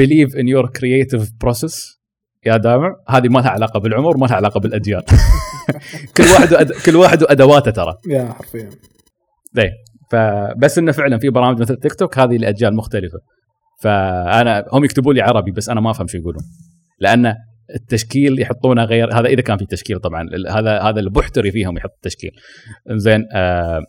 [0.00, 2.02] believe in your creative process.
[2.46, 5.02] يا دامع هذه ما لها علاقة بالعمر ما لها علاقة بالاجيال
[6.16, 6.72] كل واحد وأد...
[6.86, 7.94] كل واحد وأدواته ترى.
[8.08, 8.70] يا حرفيا.
[9.58, 9.70] إيه
[10.10, 13.18] فبس إنه فعلا في برامج مثل تيك توك هذه لأجيال مختلفة.
[13.80, 16.42] فأنا هم يكتبوا لي عربي بس أنا ما أفهم شو يقولون.
[16.98, 17.34] لأن
[17.74, 22.30] التشكيل يحطونه غير هذا إذا كان في تشكيل طبعا هذا هذا البحتري فيهم يحط التشكيل
[22.90, 23.80] زين آه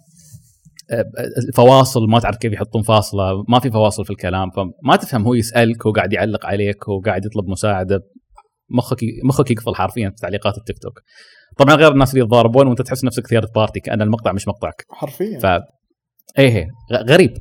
[1.48, 5.86] الفواصل ما تعرف كيف يحطون فاصلة ما في فواصل في الكلام فما تفهم هو يسألك
[5.86, 8.00] هو قاعد يعلق عليك هو قاعد يطلب مساعدة.
[8.70, 11.00] مخك مخك يقفل حرفيا في تعليقات التيك توك.
[11.58, 14.86] طبعا غير الناس اللي يتضاربون وانت تحس نفسك third party كان المقطع مش مقطعك.
[14.90, 15.40] حرفيا.
[15.40, 15.46] ف
[16.40, 17.34] إيه غريب.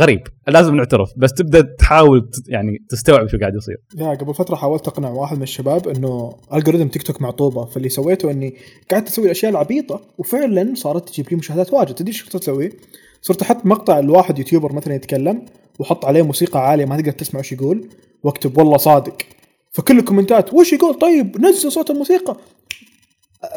[0.00, 0.20] غريب.
[0.48, 3.76] لازم نعترف بس تبدأ تحاول يعني تستوعب شو قاعد يصير.
[3.94, 8.30] لا قبل فترة حاولت أقنع واحد من الشباب إنه algorithm تيك توك معطوبة فاللي سويته
[8.30, 8.56] إني
[8.90, 11.94] قعدت أسوي الأشياء العبيطة وفعلا صارت تجيب لي مشاهدات واجد.
[11.94, 12.72] تدري شو صرت أسوي؟
[13.22, 15.44] صرت أحط مقطع الواحد YouTuber مثلا يتكلم
[15.78, 17.88] وأحط عليه موسيقى عالية ما تقدر تسمع وش يقول
[18.22, 19.16] وأكتب والله صادق.
[19.72, 22.36] فكل الكومنتات وش يقول؟ طيب نزل صوت الموسيقى.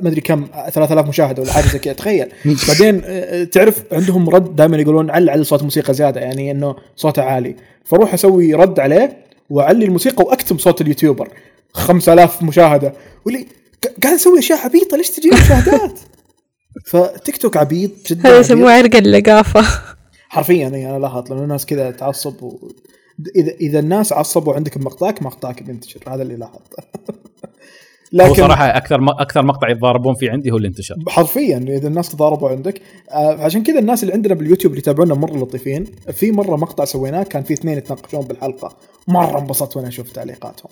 [0.01, 2.29] ما أدري كم 3000 مشاهده ولا حاجة زي كذا تخيل.
[2.67, 7.21] بعدين آه، تعرف عندهم رد دائما يقولون علي على صوت الموسيقى زيادة يعني إنه صوته
[7.21, 7.55] عالي.
[7.85, 9.17] فاروح أسوي رد عليه
[9.49, 11.29] وأعلي الموسيقى وأكتم صوت اليوتيوبر.
[11.73, 12.93] 5000 مشاهدة.
[13.25, 13.47] واللي
[14.03, 15.99] قاعد أسوي أشياء عبيطة ليش تجيب مشاهدات؟
[16.91, 19.63] فتيك توك عبيط جدا هذا يسموه عرق اللقافة.
[20.29, 22.71] حرفيا يعني أنا لاحظت لأنه الناس كذا تعصب و...
[23.35, 26.83] إذا إذا الناس عصبوا عندك بمقطعك مقطعك بينتشر هذا اللي لاحظته.
[28.13, 28.99] لكن هو صراحة أكثر.
[29.09, 32.81] أكثر مقطع يتضاربون فيه عندي هو اللي انتشر حرفيا إذا الناس تضاربوا عندك.
[33.11, 35.85] آه عشان كذا الناس اللي عندنا باليوتيوب اللي يتابعونا مرة لطيفين.
[36.11, 38.75] في مرة مقطع سويناه كان في اثنين يتناقشون بالحلقة.
[39.07, 40.71] مرة انبسطت وأنا أشوف تعليقاتهم.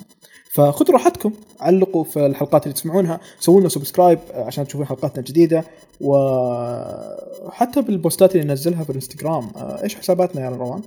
[0.51, 5.63] فخذوا راحتكم علقوا في الحلقات اللي تسمعونها سووا لنا subscribe عشان تشوفون حلقاتنا الجديده
[6.01, 10.81] وحتى بالبوستات اللي ننزلها في الانستغرام آه إيش حساباتنا يا روان؟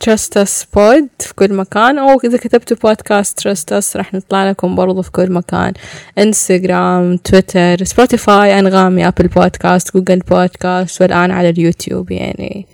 [0.00, 1.98] Trust Us Pod في كل مكان.
[1.98, 5.72] أو إذا كتبتوا بودكاست Trust Us راح نطلع لكم برضو في كل مكان.
[6.18, 12.66] انستغرام تويتر سبوتيفاي أنغامي Apple Podcast Google Podcast والآن على اليوتيوب يعني.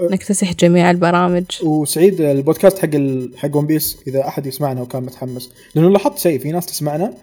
[0.00, 1.44] نكتسح جميع البرامج.
[1.62, 3.30] وسعيد البودكاست حق ال...
[3.38, 5.50] حق One Piece إذا أحد يسمعنا وكان متحمس.
[5.74, 7.14] لأنه لاحظت شيء في ناس تسمعنا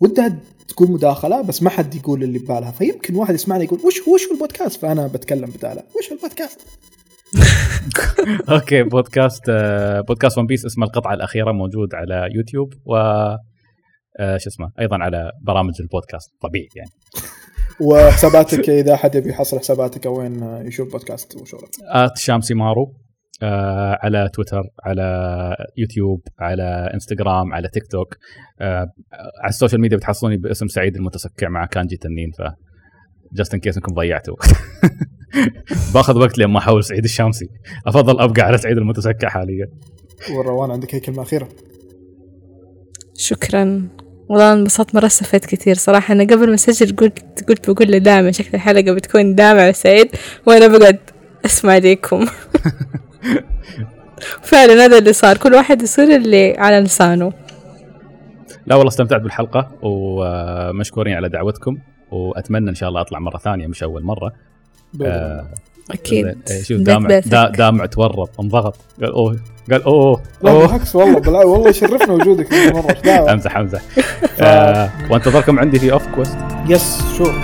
[0.00, 0.36] ودها
[0.68, 2.70] تقول مداخلة بس ما حد يقول اللي ببالها.
[2.70, 6.60] فيمكن واحد يسمعنا يقول وش وش هو البودكاست؟ فأنا بتكلم بداله وش البودكاست؟
[8.54, 9.50] okay بودكاست
[10.08, 12.94] بودكاست One Piece اسمه القطعة الأخيرة موجود على يوتيوب و
[14.36, 16.90] شو اسمه أيضا على برامج البودكاست طبيعي يعني.
[17.80, 21.70] وحساباتك إذا أحد يبي يحصل حساباتك وين يشوف بودكاست وشغلك.
[21.88, 22.94] at شامسي مارو
[23.42, 28.16] آه على تويتر على يوتيوب على إنستغرام على تيك توك
[28.60, 28.92] آه
[29.42, 32.42] على ال social media بتحصلوني باسم سعيد المتسكع مع كانجي تنين ف
[33.32, 34.36] جاست ان كيس انكم ضيعتوا.
[35.94, 37.48] باخذ وقت لين ما احول سعيد الشامسي.
[37.86, 39.66] أفضل أبقى على سعيد المتسكع حاليا.
[40.30, 41.48] وروان عندك أي كلمة أخيرة؟
[43.14, 43.88] شكرا.
[44.28, 46.14] والله انبسطت مرة استفدت كثير صراحة.
[46.14, 50.08] أنا قبل ما أسجل قلت قلت بقول لدامع شكل الحلقة بتكون دامع وسعيد
[50.46, 50.98] وأنا بقعد
[51.44, 52.26] أسمع ليكم.
[54.42, 55.36] فعلا هذا اللي صار.
[55.36, 57.32] كل واحد يصير اللي على لسانه.
[58.66, 61.78] لا والله استمتعت بالحلقة ومشكورين على دعوتكم.
[62.10, 64.32] وأتمنى إن شاء الله أطلع مرة ثانية مش أول مرة.
[65.02, 65.46] آه
[65.90, 66.36] أكيد.
[66.62, 68.76] شوف دامع دا دامع تورط انضغط.
[69.00, 69.38] قال أوه
[69.70, 73.82] قال أوه لا بالعكس والله بالعكس والله يشرفنا وجودك مره أمزح أمزح.
[74.40, 77.34] آه وانتظركم عندي في Off Quest yes sure